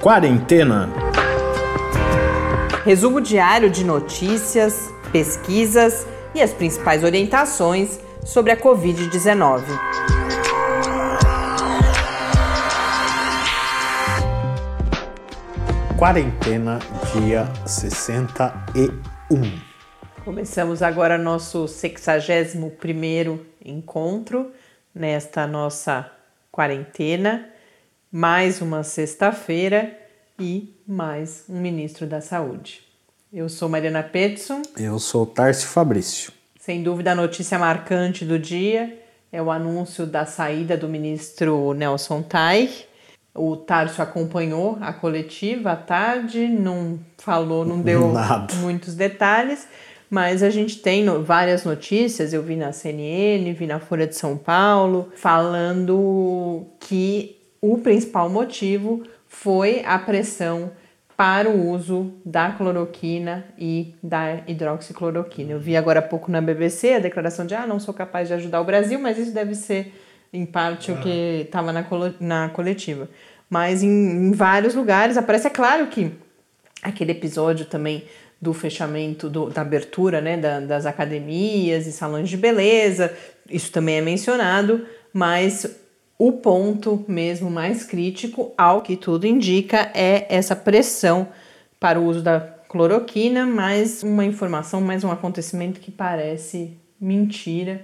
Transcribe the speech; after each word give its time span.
Quarentena. 0.00 0.88
Resumo 2.86 3.20
diário 3.20 3.68
de 3.68 3.84
notícias, 3.84 4.90
pesquisas 5.12 6.06
e 6.34 6.40
as 6.40 6.54
principais 6.54 7.04
orientações 7.04 8.00
sobre 8.24 8.50
a 8.50 8.56
Covid-19. 8.56 9.62
Quarentena, 15.98 16.78
dia 17.12 17.46
61. 17.66 19.60
Começamos 20.24 20.80
agora 20.82 21.18
nosso 21.18 21.66
61º 21.66 23.38
encontro 23.62 24.50
nesta 24.94 25.46
nossa 25.46 26.10
quarentena. 26.50 27.50
Mais 28.12 28.60
uma 28.60 28.82
sexta-feira 28.82 29.96
e 30.36 30.74
mais 30.84 31.44
um 31.48 31.60
ministro 31.60 32.08
da 32.08 32.20
Saúde. 32.20 32.82
Eu 33.32 33.48
sou 33.48 33.68
Mariana 33.68 34.02
Petson. 34.02 34.62
Eu 34.76 34.98
sou 34.98 35.24
Tarcio 35.24 35.68
Fabrício. 35.68 36.32
Sem 36.58 36.82
dúvida, 36.82 37.12
a 37.12 37.14
notícia 37.14 37.56
marcante 37.56 38.24
do 38.24 38.36
dia 38.36 38.98
é 39.30 39.40
o 39.40 39.48
anúncio 39.48 40.06
da 40.06 40.26
saída 40.26 40.76
do 40.76 40.88
ministro 40.88 41.72
Nelson 41.72 42.20
Tai. 42.22 42.68
O 43.32 43.56
Tarso 43.56 44.02
acompanhou 44.02 44.76
a 44.80 44.92
coletiva 44.92 45.70
à 45.70 45.76
tarde, 45.76 46.48
não 46.48 46.98
falou, 47.16 47.64
não 47.64 47.80
deu 47.80 48.10
Nada. 48.10 48.52
muitos 48.56 48.94
detalhes, 48.94 49.68
mas 50.10 50.42
a 50.42 50.50
gente 50.50 50.78
tem 50.78 51.06
várias 51.22 51.64
notícias, 51.64 52.32
eu 52.32 52.42
vi 52.42 52.56
na 52.56 52.72
CNN, 52.72 53.52
vi 53.52 53.68
na 53.68 53.78
Folha 53.78 54.08
de 54.08 54.16
São 54.16 54.36
Paulo, 54.36 55.12
falando 55.14 56.66
que 56.80 57.39
o 57.60 57.78
principal 57.78 58.28
motivo 58.28 59.02
foi 59.28 59.82
a 59.84 59.98
pressão 59.98 60.72
para 61.16 61.50
o 61.50 61.68
uso 61.68 62.14
da 62.24 62.50
cloroquina 62.52 63.44
e 63.58 63.94
da 64.02 64.38
hidroxicloroquina. 64.46 65.52
Eu 65.52 65.60
vi 65.60 65.76
agora 65.76 65.98
há 65.98 66.02
pouco 66.02 66.30
na 66.30 66.40
BBC 66.40 66.94
a 66.94 66.98
declaração 66.98 67.44
de 67.44 67.54
ah, 67.54 67.66
não 67.66 67.78
sou 67.78 67.92
capaz 67.92 68.28
de 68.28 68.34
ajudar 68.34 68.60
o 68.60 68.64
Brasil, 68.64 68.98
mas 68.98 69.18
isso 69.18 69.32
deve 69.32 69.54
ser 69.54 69.92
em 70.32 70.46
parte 70.46 70.90
o 70.90 70.96
que 70.96 71.42
estava 71.44 71.72
na, 71.72 71.84
na 72.18 72.48
coletiva. 72.48 73.06
Mas 73.50 73.82
em, 73.82 73.88
em 73.88 74.32
vários 74.32 74.74
lugares 74.74 75.18
aparece, 75.18 75.48
é 75.48 75.50
claro 75.50 75.88
que 75.88 76.10
aquele 76.82 77.12
episódio 77.12 77.66
também 77.66 78.04
do 78.40 78.54
fechamento, 78.54 79.28
do, 79.28 79.50
da 79.50 79.60
abertura 79.60 80.22
né, 80.22 80.38
da, 80.38 80.60
das 80.60 80.86
academias 80.86 81.86
e 81.86 81.92
salões 81.92 82.30
de 82.30 82.36
beleza, 82.38 83.14
isso 83.50 83.70
também 83.70 83.96
é 83.96 84.00
mencionado, 84.00 84.86
mas 85.12 85.79
o 86.20 86.32
ponto 86.32 87.02
mesmo 87.08 87.50
mais 87.50 87.82
crítico, 87.82 88.52
ao 88.54 88.82
que 88.82 88.94
tudo 88.94 89.26
indica, 89.26 89.90
é 89.94 90.26
essa 90.28 90.54
pressão 90.54 91.28
para 91.80 91.98
o 91.98 92.04
uso 92.04 92.20
da 92.20 92.38
cloroquina, 92.68 93.46
mais 93.46 94.02
uma 94.02 94.22
informação, 94.26 94.82
mais 94.82 95.02
um 95.02 95.10
acontecimento 95.10 95.80
que 95.80 95.90
parece 95.90 96.76
mentira, 97.00 97.80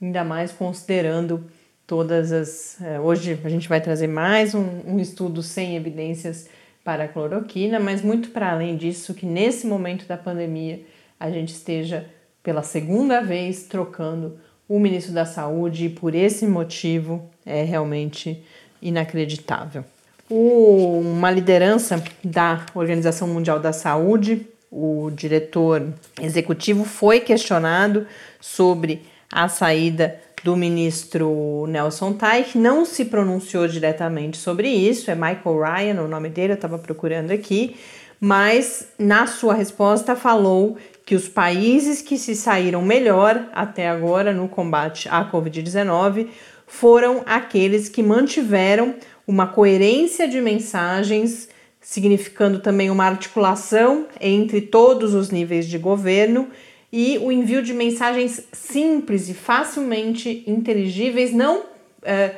ainda 0.00 0.22
mais 0.22 0.52
considerando 0.52 1.44
todas 1.84 2.30
as. 2.30 2.80
É, 2.80 3.00
hoje 3.00 3.36
a 3.42 3.48
gente 3.48 3.68
vai 3.68 3.80
trazer 3.80 4.06
mais 4.06 4.54
um, 4.54 4.64
um 4.86 5.00
estudo 5.00 5.42
sem 5.42 5.74
evidências 5.74 6.48
para 6.84 7.02
a 7.02 7.08
cloroquina, 7.08 7.80
mas 7.80 8.00
muito 8.00 8.30
para 8.30 8.52
além 8.52 8.76
disso, 8.76 9.12
que 9.12 9.26
nesse 9.26 9.66
momento 9.66 10.06
da 10.06 10.16
pandemia 10.16 10.82
a 11.18 11.32
gente 11.32 11.52
esteja 11.52 12.06
pela 12.44 12.62
segunda 12.62 13.20
vez 13.20 13.64
trocando 13.64 14.38
o 14.68 14.78
ministro 14.78 15.12
da 15.12 15.26
Saúde 15.26 15.86
e 15.86 15.88
por 15.88 16.14
esse 16.14 16.46
motivo 16.46 17.31
é 17.44 17.62
realmente 17.62 18.42
inacreditável. 18.80 19.84
Uma 20.28 21.30
liderança 21.30 22.02
da 22.24 22.64
Organização 22.74 23.28
Mundial 23.28 23.60
da 23.60 23.72
Saúde, 23.72 24.46
o 24.70 25.10
diretor 25.14 25.86
executivo, 26.20 26.84
foi 26.84 27.20
questionado 27.20 28.06
sobre 28.40 29.02
a 29.30 29.48
saída 29.48 30.18
do 30.42 30.56
ministro 30.56 31.66
Nelson 31.68 32.14
Teich, 32.14 32.58
não 32.58 32.84
se 32.84 33.04
pronunciou 33.04 33.68
diretamente 33.68 34.36
sobre 34.36 34.68
isso, 34.68 35.10
é 35.10 35.14
Michael 35.14 35.60
Ryan 35.60 36.02
o 36.02 36.08
nome 36.08 36.28
dele, 36.28 36.52
eu 36.52 36.56
estava 36.56 36.78
procurando 36.78 37.30
aqui, 37.30 37.76
mas 38.20 38.88
na 38.98 39.26
sua 39.26 39.54
resposta 39.54 40.16
falou 40.16 40.76
que 41.04 41.14
os 41.14 41.28
países 41.28 42.00
que 42.00 42.16
se 42.16 42.34
saíram 42.34 42.82
melhor 42.82 43.48
até 43.52 43.88
agora 43.88 44.32
no 44.32 44.48
combate 44.48 45.08
à 45.08 45.28
Covid-19 45.30 46.28
foram 46.66 47.22
aqueles 47.26 47.88
que 47.88 48.02
mantiveram 48.02 48.94
uma 49.26 49.46
coerência 49.46 50.26
de 50.26 50.40
mensagens, 50.40 51.48
significando 51.80 52.60
também 52.60 52.90
uma 52.90 53.04
articulação 53.04 54.06
entre 54.20 54.60
todos 54.60 55.14
os 55.14 55.30
níveis 55.30 55.66
de 55.66 55.78
governo 55.78 56.48
e 56.92 57.18
o 57.18 57.32
envio 57.32 57.62
de 57.62 57.72
mensagens 57.72 58.46
simples 58.52 59.28
e 59.28 59.34
facilmente 59.34 60.44
inteligíveis, 60.46 61.32
não 61.32 61.62
é, 62.02 62.36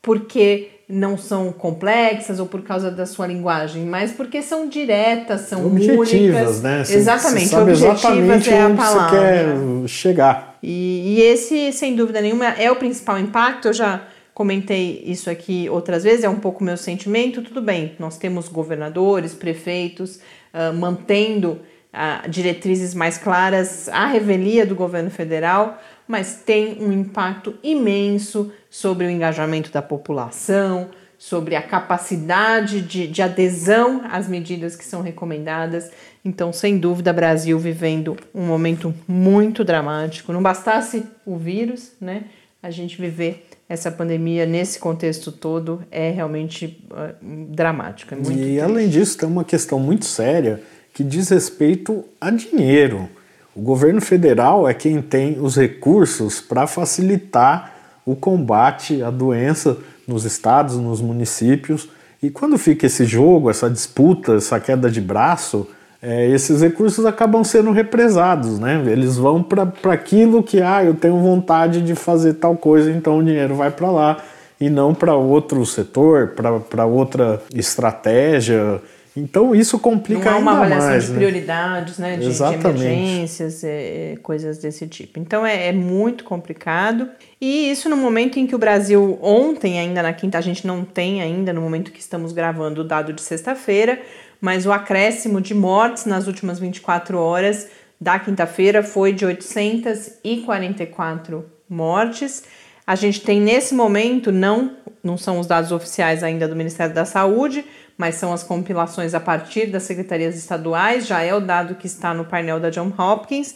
porque 0.00 0.70
não 0.92 1.16
são 1.16 1.50
complexas 1.50 2.38
ou 2.38 2.44
por 2.44 2.60
causa 2.62 2.90
da 2.90 3.06
sua 3.06 3.26
linguagem, 3.26 3.86
mas 3.86 4.12
porque 4.12 4.42
são 4.42 4.68
diretas, 4.68 5.42
são 5.42 5.66
objetivas, 5.66 6.10
únicas. 6.10 6.62
né? 6.62 6.84
Você, 6.84 6.96
exatamente, 6.96 7.48
você 7.48 7.56
objetivas 7.56 7.98
exatamente 8.02 8.50
é 8.50 8.60
a 8.60 8.66
onde 8.66 8.76
palavra. 8.76 9.08
você 9.08 9.80
quer 9.80 9.88
chegar. 9.88 10.58
E, 10.62 11.16
e 11.16 11.22
esse, 11.22 11.72
sem 11.72 11.96
dúvida 11.96 12.20
nenhuma, 12.20 12.44
é 12.44 12.70
o 12.70 12.76
principal 12.76 13.18
impacto. 13.18 13.68
Eu 13.68 13.72
já 13.72 14.02
comentei 14.34 15.02
isso 15.06 15.30
aqui 15.30 15.66
outras 15.70 16.04
vezes, 16.04 16.24
é 16.24 16.28
um 16.28 16.38
pouco 16.38 16.62
meu 16.62 16.76
sentimento. 16.76 17.40
Tudo 17.40 17.62
bem, 17.62 17.94
nós 17.98 18.18
temos 18.18 18.48
governadores, 18.48 19.32
prefeitos 19.32 20.16
uh, 20.52 20.74
mantendo 20.74 21.58
uh, 21.94 22.28
diretrizes 22.28 22.94
mais 22.94 23.16
claras 23.16 23.88
à 23.88 24.04
revelia 24.04 24.66
do 24.66 24.74
governo 24.74 25.10
federal, 25.10 25.80
mas 26.06 26.42
tem 26.44 26.76
um 26.82 26.92
impacto 26.92 27.54
imenso 27.62 28.52
sobre 28.72 29.06
o 29.06 29.10
engajamento 29.10 29.70
da 29.70 29.82
população, 29.82 30.88
sobre 31.18 31.54
a 31.54 31.60
capacidade 31.60 32.80
de, 32.80 33.06
de 33.06 33.20
adesão 33.20 34.00
às 34.10 34.26
medidas 34.26 34.74
que 34.74 34.84
são 34.84 35.02
recomendadas. 35.02 35.90
Então, 36.24 36.54
sem 36.54 36.78
dúvida, 36.78 37.12
Brasil 37.12 37.58
vivendo 37.58 38.16
um 38.34 38.46
momento 38.46 38.94
muito 39.06 39.62
dramático. 39.62 40.32
Não 40.32 40.42
bastasse 40.42 41.04
o 41.26 41.36
vírus, 41.36 41.92
né? 42.00 42.24
A 42.62 42.70
gente 42.70 42.98
viver 42.98 43.46
essa 43.68 43.90
pandemia 43.90 44.46
nesse 44.46 44.78
contexto 44.78 45.30
todo 45.30 45.84
é 45.90 46.10
realmente 46.10 46.82
uh, 46.90 47.14
dramático. 47.50 48.14
É 48.14 48.18
e 48.18 48.22
triste. 48.22 48.60
além 48.60 48.88
disso, 48.88 49.18
tem 49.18 49.28
uma 49.28 49.44
questão 49.44 49.78
muito 49.78 50.06
séria 50.06 50.62
que 50.94 51.04
diz 51.04 51.28
respeito 51.28 52.06
a 52.18 52.30
dinheiro. 52.30 53.06
O 53.54 53.60
governo 53.60 54.00
federal 54.00 54.66
é 54.66 54.72
quem 54.72 55.02
tem 55.02 55.38
os 55.38 55.56
recursos 55.56 56.40
para 56.40 56.66
facilitar 56.66 57.81
o 58.04 58.16
combate 58.16 59.02
à 59.02 59.10
doença 59.10 59.76
nos 60.06 60.24
estados, 60.24 60.76
nos 60.76 61.00
municípios. 61.00 61.88
E 62.22 62.30
quando 62.30 62.58
fica 62.58 62.86
esse 62.86 63.04
jogo, 63.04 63.50
essa 63.50 63.68
disputa, 63.68 64.34
essa 64.34 64.58
queda 64.60 64.90
de 64.90 65.00
braço, 65.00 65.66
é, 66.00 66.28
esses 66.28 66.60
recursos 66.60 67.06
acabam 67.06 67.44
sendo 67.44 67.70
represados, 67.70 68.58
né? 68.58 68.82
Eles 68.86 69.16
vão 69.16 69.42
para 69.42 69.92
aquilo 69.92 70.42
que, 70.42 70.60
ah, 70.60 70.84
eu 70.84 70.94
tenho 70.94 71.16
vontade 71.18 71.80
de 71.80 71.94
fazer 71.94 72.34
tal 72.34 72.56
coisa, 72.56 72.90
então 72.90 73.18
o 73.18 73.24
dinheiro 73.24 73.54
vai 73.54 73.70
para 73.70 73.90
lá 73.90 74.16
e 74.60 74.68
não 74.68 74.94
para 74.94 75.14
outro 75.14 75.64
setor, 75.64 76.34
para 76.68 76.86
outra 76.86 77.40
estratégia. 77.54 78.80
Então 79.16 79.54
isso 79.54 79.78
complica 79.78 80.24
Não 80.24 80.32
há 80.32 80.36
ainda 80.36 80.50
uma 80.50 80.58
avaliação 80.58 80.88
mais, 80.88 81.04
de 81.04 81.10
né? 81.10 81.16
prioridades, 81.16 81.98
né? 81.98 82.16
De, 82.16 82.32
de 82.32 82.42
emergências, 82.42 83.62
é, 83.62 84.16
coisas 84.22 84.56
desse 84.58 84.86
tipo. 84.86 85.18
Então 85.18 85.44
é, 85.44 85.68
é 85.68 85.72
muito 85.72 86.24
complicado. 86.24 87.10
E 87.40 87.70
isso 87.70 87.88
no 87.90 87.96
momento 87.96 88.38
em 88.38 88.46
que 88.46 88.54
o 88.54 88.58
Brasil, 88.58 89.18
ontem, 89.20 89.78
ainda 89.78 90.02
na 90.02 90.12
quinta, 90.12 90.38
a 90.38 90.40
gente 90.40 90.66
não 90.66 90.84
tem 90.84 91.20
ainda, 91.20 91.52
no 91.52 91.60
momento 91.60 91.92
que 91.92 92.00
estamos 92.00 92.32
gravando 92.32 92.80
o 92.80 92.84
dado 92.84 93.12
de 93.12 93.20
sexta-feira, 93.20 94.00
mas 94.40 94.64
o 94.64 94.72
acréscimo 94.72 95.38
de 95.40 95.54
mortes 95.54 96.06
nas 96.06 96.26
últimas 96.26 96.58
24 96.58 97.18
horas 97.18 97.68
da 98.00 98.18
quinta-feira 98.18 98.82
foi 98.82 99.12
de 99.12 99.26
844 99.26 101.44
mortes. 101.68 102.44
A 102.84 102.96
gente 102.96 103.20
tem 103.20 103.40
nesse 103.40 103.74
momento, 103.74 104.32
não, 104.32 104.72
não 105.04 105.16
são 105.16 105.38
os 105.38 105.46
dados 105.46 105.70
oficiais 105.70 106.24
ainda 106.24 106.48
do 106.48 106.56
Ministério 106.56 106.92
da 106.92 107.04
Saúde, 107.04 107.64
mas 107.96 108.16
são 108.16 108.32
as 108.32 108.42
compilações 108.42 109.14
a 109.14 109.20
partir 109.20 109.66
das 109.66 109.84
secretarias 109.84 110.36
estaduais, 110.36 111.06
já 111.06 111.22
é 111.22 111.34
o 111.34 111.40
dado 111.40 111.74
que 111.74 111.86
está 111.86 112.14
no 112.14 112.24
painel 112.24 112.58
da 112.58 112.70
John 112.70 112.92
Hopkins. 112.96 113.54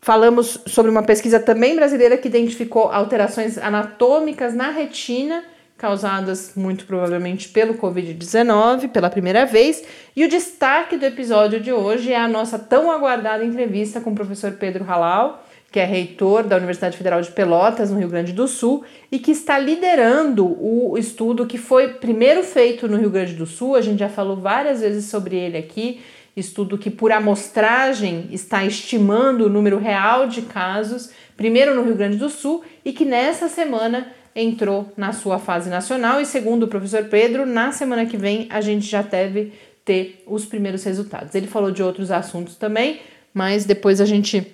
Falamos 0.00 0.60
sobre 0.66 0.90
uma 0.90 1.02
pesquisa 1.02 1.38
também 1.38 1.76
brasileira 1.76 2.16
que 2.16 2.26
identificou 2.26 2.90
alterações 2.90 3.58
anatômicas 3.58 4.54
na 4.54 4.70
retina 4.70 5.44
causadas 5.84 6.52
muito 6.56 6.86
provavelmente 6.86 7.50
pelo 7.50 7.74
Covid-19 7.74 8.88
pela 8.88 9.10
primeira 9.10 9.44
vez. 9.44 9.84
E 10.16 10.24
o 10.24 10.28
destaque 10.30 10.96
do 10.96 11.04
episódio 11.04 11.60
de 11.60 11.70
hoje 11.70 12.10
é 12.10 12.18
a 12.18 12.26
nossa 12.26 12.58
tão 12.58 12.90
aguardada 12.90 13.44
entrevista 13.44 14.00
com 14.00 14.08
o 14.08 14.14
professor 14.14 14.52
Pedro 14.52 14.82
Halal, 14.82 15.46
que 15.70 15.78
é 15.78 15.84
reitor 15.84 16.42
da 16.42 16.56
Universidade 16.56 16.96
Federal 16.96 17.20
de 17.20 17.30
Pelotas, 17.32 17.90
no 17.90 17.98
Rio 17.98 18.08
Grande 18.08 18.32
do 18.32 18.48
Sul, 18.48 18.82
e 19.12 19.18
que 19.18 19.30
está 19.30 19.58
liderando 19.58 20.46
o 20.58 20.96
estudo 20.96 21.44
que 21.44 21.58
foi 21.58 21.88
primeiro 21.88 22.42
feito 22.42 22.88
no 22.88 22.96
Rio 22.96 23.10
Grande 23.10 23.34
do 23.34 23.44
Sul. 23.44 23.76
A 23.76 23.82
gente 23.82 23.98
já 23.98 24.08
falou 24.08 24.36
várias 24.36 24.80
vezes 24.80 25.04
sobre 25.10 25.36
ele 25.36 25.58
aqui. 25.58 26.00
Estudo 26.34 26.78
que, 26.78 26.88
por 26.88 27.12
amostragem, 27.12 28.28
está 28.30 28.64
estimando 28.64 29.42
o 29.42 29.50
número 29.50 29.76
real 29.76 30.28
de 30.28 30.40
casos, 30.40 31.10
primeiro 31.36 31.74
no 31.74 31.82
Rio 31.82 31.94
Grande 31.94 32.16
do 32.16 32.30
Sul, 32.30 32.64
e 32.82 32.90
que 32.90 33.04
nessa 33.04 33.50
semana 33.50 34.06
entrou 34.34 34.92
na 34.96 35.12
sua 35.12 35.38
fase 35.38 35.70
nacional 35.70 36.20
e, 36.20 36.26
segundo 36.26 36.64
o 36.64 36.68
professor 36.68 37.04
Pedro, 37.04 37.46
na 37.46 37.72
semana 37.72 38.04
que 38.06 38.16
vem 38.16 38.46
a 38.50 38.60
gente 38.60 38.86
já 38.86 39.02
deve 39.02 39.52
ter 39.84 40.22
os 40.26 40.44
primeiros 40.44 40.82
resultados. 40.84 41.34
Ele 41.34 41.46
falou 41.46 41.70
de 41.70 41.82
outros 41.82 42.10
assuntos 42.10 42.56
também, 42.56 43.00
mas 43.32 43.64
depois 43.64 44.00
a 44.00 44.06
gente 44.06 44.52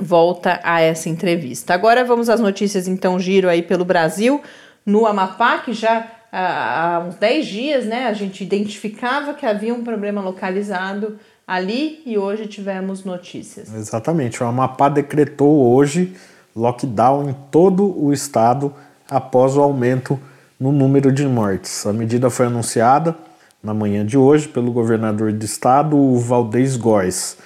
volta 0.00 0.60
a 0.64 0.80
essa 0.80 1.08
entrevista. 1.08 1.74
Agora 1.74 2.04
vamos 2.04 2.28
às 2.28 2.40
notícias, 2.40 2.88
então, 2.88 3.20
giro 3.20 3.48
aí 3.48 3.62
pelo 3.62 3.84
Brasil. 3.84 4.42
No 4.84 5.06
Amapá, 5.06 5.58
que 5.58 5.72
já 5.72 6.10
há 6.32 7.04
uns 7.06 7.14
10 7.14 7.46
dias, 7.46 7.84
né, 7.84 8.06
a 8.06 8.12
gente 8.12 8.42
identificava 8.42 9.34
que 9.34 9.46
havia 9.46 9.72
um 9.72 9.84
problema 9.84 10.20
localizado 10.20 11.18
ali 11.46 12.02
e 12.04 12.18
hoje 12.18 12.46
tivemos 12.46 13.04
notícias. 13.04 13.72
Exatamente. 13.72 14.42
O 14.42 14.46
Amapá 14.46 14.88
decretou 14.88 15.72
hoje 15.72 16.16
lockdown 16.56 17.30
em 17.30 17.36
todo 17.50 17.96
o 18.02 18.12
estado 18.12 18.74
após 19.14 19.56
o 19.56 19.62
aumento 19.62 20.18
no 20.58 20.72
número 20.72 21.12
de 21.12 21.24
mortes. 21.26 21.86
A 21.86 21.92
medida 21.92 22.28
foi 22.28 22.46
anunciada 22.46 23.14
na 23.62 23.72
manhã 23.72 24.04
de 24.04 24.18
hoje 24.18 24.48
pelo 24.48 24.72
governador 24.72 25.32
de 25.32 25.44
estado, 25.44 26.18
Valdez 26.18 26.76
Góes, 26.76 27.38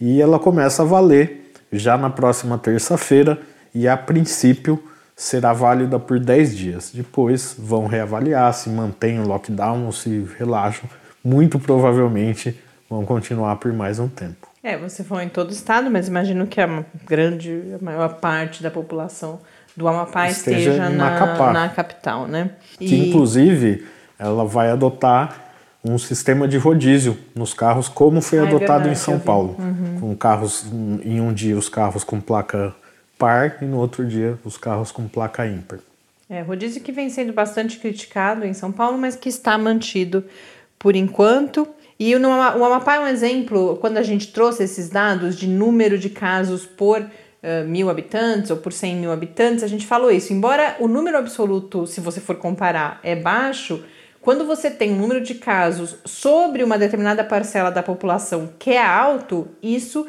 e 0.00 0.22
ela 0.22 0.38
começa 0.38 0.82
a 0.82 0.86
valer 0.86 1.52
já 1.72 1.98
na 1.98 2.08
próxima 2.08 2.56
terça-feira 2.56 3.38
e 3.74 3.88
a 3.88 3.96
princípio 3.96 4.82
será 5.16 5.52
válida 5.52 5.98
por 5.98 6.20
10 6.20 6.56
dias. 6.56 6.92
Depois 6.94 7.56
vão 7.58 7.86
reavaliar 7.86 8.52
se 8.54 8.68
mantém 8.68 9.18
o 9.18 9.26
lockdown 9.26 9.86
ou 9.86 9.92
se 9.92 10.26
relaxam. 10.38 10.88
Muito 11.24 11.58
provavelmente 11.58 12.56
vão 12.88 13.04
continuar 13.04 13.56
por 13.56 13.72
mais 13.72 13.98
um 13.98 14.06
tempo. 14.06 14.46
É, 14.62 14.76
você 14.76 15.02
falou 15.02 15.22
em 15.22 15.28
todo 15.28 15.48
o 15.48 15.52
estado, 15.52 15.90
mas 15.90 16.06
imagino 16.06 16.46
que 16.46 16.60
a 16.60 16.84
grande, 17.04 17.74
a 17.80 17.84
maior 17.84 18.14
parte 18.20 18.62
da 18.62 18.70
população 18.70 19.40
do 19.76 19.86
Amapá 19.86 20.28
esteja, 20.28 20.70
esteja 20.70 20.88
na, 20.88 21.52
na 21.52 21.68
capital, 21.68 22.26
né? 22.26 22.50
Que 22.78 22.94
e... 22.94 23.08
inclusive 23.08 23.86
ela 24.18 24.44
vai 24.44 24.70
adotar 24.70 25.46
um 25.84 25.98
sistema 25.98 26.48
de 26.48 26.56
rodízio 26.56 27.16
nos 27.34 27.54
carros, 27.54 27.88
como 27.88 28.20
foi 28.20 28.38
ah, 28.38 28.42
é 28.42 28.46
adotado 28.46 28.84
verdade, 28.84 28.90
em 28.90 28.94
São 28.94 29.20
Paulo, 29.20 29.54
uhum. 29.58 30.00
com 30.00 30.16
carros 30.16 30.66
em 31.04 31.20
um 31.20 31.32
dia 31.32 31.56
os 31.56 31.68
carros 31.68 32.02
com 32.02 32.20
placa 32.20 32.74
par 33.18 33.58
e 33.62 33.64
no 33.64 33.78
outro 33.78 34.04
dia 34.04 34.38
os 34.44 34.56
carros 34.56 34.90
com 34.90 35.06
placa 35.06 35.46
ímpar. 35.46 35.78
É, 36.28 36.40
rodízio 36.40 36.82
que 36.82 36.90
vem 36.90 37.08
sendo 37.08 37.32
bastante 37.32 37.78
criticado 37.78 38.44
em 38.44 38.52
São 38.52 38.72
Paulo, 38.72 38.98
mas 38.98 39.14
que 39.14 39.28
está 39.28 39.56
mantido 39.56 40.24
por 40.78 40.96
enquanto. 40.96 41.68
E 41.98 42.14
o 42.14 42.64
Amapá 42.64 42.96
é 42.96 43.00
um 43.00 43.06
exemplo, 43.06 43.78
quando 43.80 43.96
a 43.96 44.02
gente 44.02 44.32
trouxe 44.32 44.64
esses 44.64 44.90
dados 44.90 45.36
de 45.36 45.46
número 45.46 45.96
de 45.96 46.10
casos 46.10 46.66
por 46.66 47.06
mil 47.66 47.88
habitantes 47.88 48.50
ou 48.50 48.56
por 48.56 48.72
100 48.72 48.96
mil 48.96 49.12
habitantes, 49.12 49.62
a 49.62 49.68
gente 49.68 49.86
falou 49.86 50.10
isso. 50.10 50.32
Embora 50.32 50.76
o 50.80 50.88
número 50.88 51.16
absoluto, 51.16 51.86
se 51.86 52.00
você 52.00 52.20
for 52.20 52.36
comparar, 52.36 53.00
é 53.02 53.14
baixo, 53.14 53.84
quando 54.20 54.44
você 54.44 54.70
tem 54.70 54.92
um 54.92 54.96
número 54.96 55.20
de 55.20 55.36
casos 55.36 55.96
sobre 56.04 56.64
uma 56.64 56.76
determinada 56.76 57.22
parcela 57.22 57.70
da 57.70 57.82
população 57.82 58.50
que 58.58 58.72
é 58.72 58.84
alto, 58.84 59.46
isso 59.62 60.06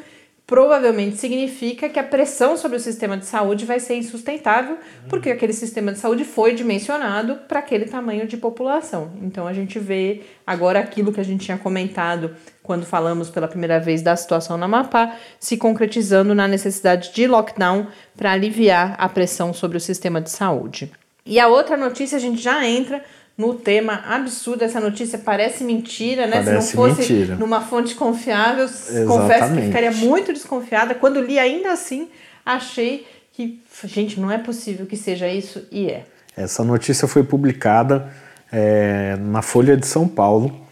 provavelmente 0.48 1.18
significa 1.18 1.90
que 1.90 1.98
a 1.98 2.02
pressão 2.02 2.56
sobre 2.56 2.78
o 2.78 2.80
sistema 2.80 3.18
de 3.18 3.26
saúde 3.26 3.66
vai 3.66 3.78
ser 3.78 3.96
insustentável, 3.96 4.78
porque 5.06 5.30
aquele 5.30 5.52
sistema 5.52 5.92
de 5.92 5.98
saúde 5.98 6.24
foi 6.24 6.54
dimensionado 6.54 7.36
para 7.46 7.58
aquele 7.58 7.84
tamanho 7.84 8.26
de 8.26 8.38
população. 8.38 9.12
Então 9.22 9.46
a 9.46 9.52
gente 9.52 9.78
vê 9.78 10.22
agora 10.46 10.80
aquilo 10.80 11.12
que 11.12 11.20
a 11.20 11.24
gente 11.24 11.44
tinha 11.44 11.58
comentado 11.58 12.34
quando 12.68 12.84
falamos 12.84 13.30
pela 13.30 13.48
primeira 13.48 13.80
vez 13.80 14.02
da 14.02 14.14
situação 14.14 14.58
na 14.58 14.66
Amapá, 14.66 15.16
se 15.40 15.56
concretizando 15.56 16.34
na 16.34 16.46
necessidade 16.46 17.14
de 17.14 17.26
lockdown 17.26 17.86
para 18.14 18.30
aliviar 18.32 18.94
a 18.98 19.08
pressão 19.08 19.54
sobre 19.54 19.78
o 19.78 19.80
sistema 19.80 20.20
de 20.20 20.28
saúde. 20.28 20.92
E 21.24 21.40
a 21.40 21.48
outra 21.48 21.78
notícia 21.78 22.18
a 22.18 22.20
gente 22.20 22.42
já 22.42 22.66
entra 22.66 23.02
no 23.38 23.54
tema 23.54 24.02
absurdo. 24.06 24.64
Essa 24.64 24.80
notícia 24.80 25.18
parece 25.18 25.64
mentira, 25.64 26.26
né? 26.26 26.42
Parece 26.42 26.72
Se 26.72 26.76
não 26.76 26.84
fosse 26.84 27.10
mentira. 27.10 27.36
numa 27.36 27.62
fonte 27.62 27.94
confiável, 27.94 28.64
Exatamente. 28.64 29.06
confesso 29.06 29.54
que 29.54 29.60
ficaria 29.62 29.92
muito 29.92 30.30
desconfiada. 30.34 30.94
Quando 30.94 31.22
li 31.22 31.38
ainda 31.38 31.72
assim, 31.72 32.10
achei 32.44 33.06
que, 33.32 33.62
gente, 33.84 34.20
não 34.20 34.30
é 34.30 34.36
possível 34.36 34.84
que 34.84 34.96
seja 34.96 35.26
isso 35.26 35.66
e 35.72 35.86
é. 35.86 36.04
Essa 36.36 36.62
notícia 36.62 37.08
foi 37.08 37.24
publicada 37.24 38.12
é, 38.52 39.16
na 39.18 39.40
Folha 39.40 39.74
de 39.74 39.86
São 39.86 40.06
Paulo 40.06 40.67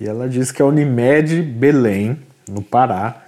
e 0.00 0.08
ela 0.08 0.26
diz 0.26 0.50
que 0.50 0.62
a 0.62 0.64
Unimed 0.64 1.42
Belém, 1.42 2.18
no 2.48 2.62
Pará, 2.62 3.22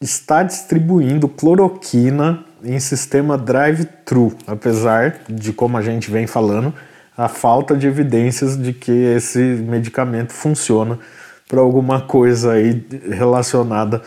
está 0.00 0.42
distribuindo 0.42 1.28
cloroquina 1.28 2.42
em 2.64 2.80
sistema 2.80 3.36
drive-thru, 3.36 4.34
apesar 4.46 5.20
de 5.28 5.52
como 5.52 5.76
a 5.76 5.82
gente 5.82 6.10
vem 6.10 6.26
falando, 6.26 6.72
a 7.16 7.28
falta 7.28 7.76
de 7.76 7.86
evidências 7.86 8.56
de 8.56 8.72
que 8.72 8.90
esse 8.90 9.38
medicamento 9.38 10.32
funciona 10.32 10.98
para 11.46 11.60
alguma 11.60 12.00
coisa 12.00 12.52
aí 12.52 12.82
relacionada 13.10 14.00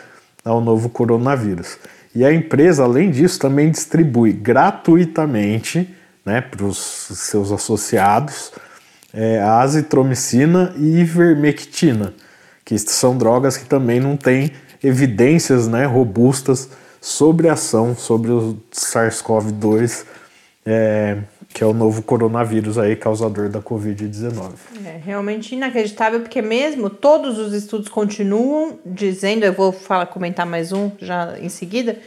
ao 0.43 0.59
novo 0.59 0.89
coronavírus. 0.89 1.77
E 2.15 2.25
a 2.25 2.33
empresa, 2.33 2.83
além 2.83 3.11
disso, 3.11 3.39
também 3.39 3.69
distribui 3.69 4.33
gratuitamente 4.33 5.93
né, 6.25 6.41
para 6.41 6.65
os 6.65 6.77
seus 6.77 7.51
associados 7.51 8.51
é, 9.13 9.39
azitromicina 9.41 10.73
e 10.75 10.99
ivermectina, 11.01 12.13
que 12.65 12.77
são 12.79 13.17
drogas 13.17 13.55
que 13.55 13.65
também 13.65 13.99
não 13.99 14.17
têm 14.17 14.51
evidências 14.83 15.67
né, 15.67 15.85
robustas 15.85 16.69
sobre 16.99 17.47
a 17.49 17.53
ação 17.53 17.95
sobre 17.95 18.31
o 18.31 18.57
SARS-CoV-2 18.71 20.05
é, 20.65 21.17
que 21.53 21.63
é 21.63 21.67
o 21.67 21.73
novo 21.73 22.01
coronavírus 22.01 22.77
aí 22.77 22.95
causador 22.95 23.49
da 23.49 23.61
Covid-19. 23.61 24.53
É 24.85 24.99
realmente 25.03 25.53
inacreditável, 25.53 26.21
porque 26.21 26.41
mesmo 26.41 26.89
todos 26.89 27.37
os 27.37 27.53
estudos 27.53 27.89
continuam 27.89 28.79
dizendo, 28.85 29.43
eu 29.43 29.53
vou 29.53 29.71
falar, 29.71 30.07
comentar 30.07 30.45
mais 30.45 30.71
um 30.71 30.91
já 30.99 31.37
em 31.39 31.49
seguida, 31.49 31.97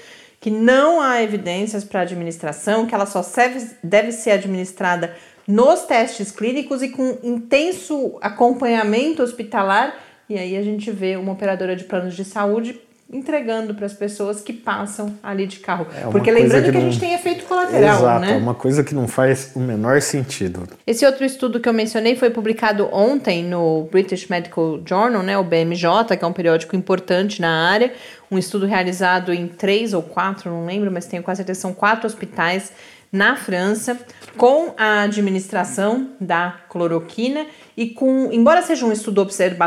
que 0.41 0.51
não 0.51 1.01
há 1.01 1.23
evidências 1.23 1.85
para 1.85 2.01
administração, 2.01 2.87
que 2.87 2.95
ela 2.95 3.07
só 3.07 3.23
serve, 3.23 3.65
deve 3.83 4.11
ser 4.13 4.33
administrada 4.33 5.15
nos 5.47 5.83
testes 5.83 6.31
clínicos 6.31 6.83
e 6.83 6.89
com 6.89 7.19
intenso 7.23 8.19
acompanhamento 8.21 9.23
hospitalar. 9.23 9.95
E 10.29 10.39
aí 10.39 10.57
a 10.57 10.63
gente 10.63 10.91
vê 10.91 11.17
uma 11.17 11.33
operadora 11.33 11.77
de 11.77 11.85
planos 11.85 12.17
de 12.17 12.25
saúde 12.25 12.81
entregando 13.13 13.73
para 13.73 13.87
as 13.87 13.93
pessoas 13.93 14.41
que 14.41 14.53
passam 14.53 15.17
ali 15.23 15.47
de 15.47 15.61
carro. 15.61 15.87
É 15.97 16.11
Porque 16.11 16.31
lembrando 16.31 16.65
que, 16.65 16.73
que 16.73 16.79
não... 16.79 16.89
a 16.89 16.91
gente 16.91 16.99
tem 16.99 17.15
efeito 17.15 17.45
colateral, 17.45 17.99
Exato, 17.99 18.21
né? 18.21 18.33
É 18.33 18.37
uma 18.37 18.55
coisa 18.55 18.83
que 18.83 18.95
não 18.95 19.07
faz 19.07 19.53
o 19.55 19.61
menor 19.61 20.03
sentido. 20.03 20.67
Esse 20.85 21.07
outro 21.07 21.25
estudo 21.25 21.61
que 21.61 21.69
eu 21.69 21.73
mencionei 21.73 22.17
foi 22.17 22.31
publicado 22.31 22.89
ontem 22.93 23.45
no 23.45 23.89
British 23.93 24.27
Medical 24.27 24.81
Journal, 24.85 25.23
né, 25.23 25.39
o 25.39 25.45
BMJ, 25.45 26.17
que 26.19 26.25
é 26.25 26.27
um 26.27 26.33
periódico 26.33 26.75
importante 26.75 27.41
na 27.41 27.71
área. 27.71 27.93
Um 28.29 28.39
estudo 28.39 28.67
realizado 28.67 29.33
em 29.33 29.47
três 29.47 29.95
ou 29.95 30.03
quatro, 30.03 30.51
não 30.51 30.67
lembro, 30.67 30.91
mas 30.91 31.07
tenho 31.07 31.23
quase 31.23 31.39
certeza, 31.39 31.61
são 31.61 31.73
quatro 31.73 32.09
hospitais 32.09 32.73
na 33.17 33.35
França 33.35 33.99
com 34.37 34.75
a 34.77 35.03
administração 35.03 36.11
da 36.21 36.61
cloroquina 36.69 37.47
e 37.77 37.89
com, 37.89 38.31
embora 38.31 38.63
seja 38.63 38.85
um 38.85 38.93
estudo 38.93 39.23
observa 39.23 39.67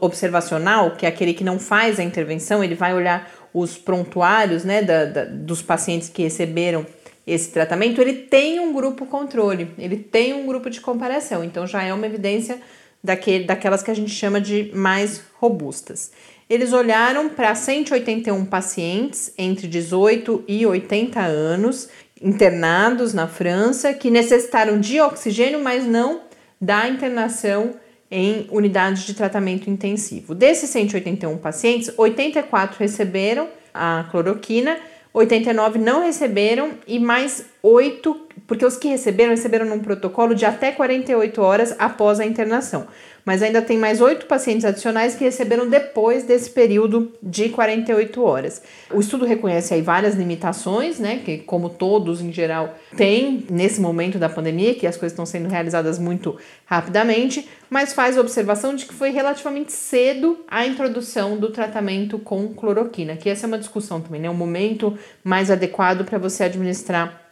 observacional, 0.00 0.92
que 0.92 1.04
é 1.04 1.08
aquele 1.08 1.34
que 1.34 1.44
não 1.44 1.58
faz 1.58 2.00
a 2.00 2.02
intervenção, 2.02 2.64
ele 2.64 2.74
vai 2.74 2.94
olhar 2.94 3.30
os 3.52 3.76
prontuários 3.76 4.64
né, 4.64 4.82
da, 4.82 5.04
da, 5.04 5.24
dos 5.24 5.62
pacientes 5.62 6.08
que 6.08 6.22
receberam 6.22 6.86
esse 7.26 7.50
tratamento, 7.50 8.00
ele 8.00 8.14
tem 8.14 8.58
um 8.58 8.72
grupo 8.72 9.04
controle, 9.04 9.70
ele 9.78 9.96
tem 9.96 10.32
um 10.32 10.46
grupo 10.46 10.70
de 10.70 10.80
comparação, 10.80 11.44
então 11.44 11.66
já 11.66 11.82
é 11.82 11.92
uma 11.92 12.06
evidência 12.06 12.58
daquele, 13.04 13.44
daquelas 13.44 13.82
que 13.82 13.90
a 13.90 13.94
gente 13.94 14.10
chama 14.10 14.40
de 14.40 14.70
mais 14.74 15.22
robustas. 15.34 16.10
Eles 16.48 16.72
olharam 16.72 17.28
para 17.28 17.54
181 17.54 18.46
pacientes 18.46 19.32
entre 19.36 19.68
18 19.68 20.44
e 20.48 20.64
80 20.64 21.20
anos 21.20 21.90
internados 22.22 23.14
na 23.14 23.26
França 23.26 23.92
que 23.92 24.10
necessitaram 24.10 24.80
de 24.80 25.00
oxigênio, 25.00 25.62
mas 25.62 25.84
não 25.84 26.20
da 26.60 26.88
internação 26.88 27.74
em 28.10 28.46
unidades 28.50 29.04
de 29.04 29.14
tratamento 29.14 29.68
intensivo. 29.68 30.34
Desses 30.34 30.70
181 30.70 31.36
pacientes, 31.38 31.92
84 31.96 32.78
receberam 32.78 33.48
a 33.72 34.06
cloroquina, 34.10 34.78
89 35.12 35.78
não 35.78 36.02
receberam 36.02 36.70
e 36.86 36.98
mais 36.98 37.44
8, 37.62 38.28
porque 38.46 38.64
os 38.64 38.76
que 38.76 38.88
receberam, 38.88 39.30
receberam 39.30 39.66
num 39.66 39.80
protocolo 39.80 40.34
de 40.34 40.44
até 40.44 40.72
48 40.72 41.40
horas 41.40 41.74
após 41.78 42.18
a 42.18 42.24
internação 42.24 42.86
mas 43.28 43.42
ainda 43.42 43.60
tem 43.60 43.76
mais 43.76 44.00
oito 44.00 44.24
pacientes 44.24 44.64
adicionais 44.64 45.14
que 45.14 45.22
receberam 45.22 45.68
depois 45.68 46.24
desse 46.24 46.48
período 46.48 47.12
de 47.22 47.50
48 47.50 48.24
horas. 48.24 48.62
O 48.90 49.00
estudo 49.00 49.26
reconhece 49.26 49.74
aí 49.74 49.82
várias 49.82 50.14
limitações, 50.14 50.98
né, 50.98 51.20
que 51.22 51.36
como 51.36 51.68
todos 51.68 52.22
em 52.22 52.32
geral 52.32 52.74
têm 52.96 53.44
nesse 53.50 53.82
momento 53.82 54.18
da 54.18 54.30
pandemia, 54.30 54.74
que 54.74 54.86
as 54.86 54.96
coisas 54.96 55.12
estão 55.12 55.26
sendo 55.26 55.46
realizadas 55.46 55.98
muito 55.98 56.38
rapidamente, 56.64 57.46
mas 57.68 57.92
faz 57.92 58.16
a 58.16 58.22
observação 58.22 58.74
de 58.74 58.86
que 58.86 58.94
foi 58.94 59.10
relativamente 59.10 59.72
cedo 59.72 60.38
a 60.48 60.66
introdução 60.66 61.36
do 61.36 61.50
tratamento 61.50 62.18
com 62.18 62.48
cloroquina, 62.54 63.14
que 63.14 63.28
essa 63.28 63.44
é 63.44 63.46
uma 63.46 63.58
discussão 63.58 64.00
também, 64.00 64.22
né, 64.22 64.30
um 64.30 64.34
momento 64.34 64.98
mais 65.22 65.50
adequado 65.50 66.02
para 66.06 66.16
você 66.16 66.44
administrar 66.44 67.28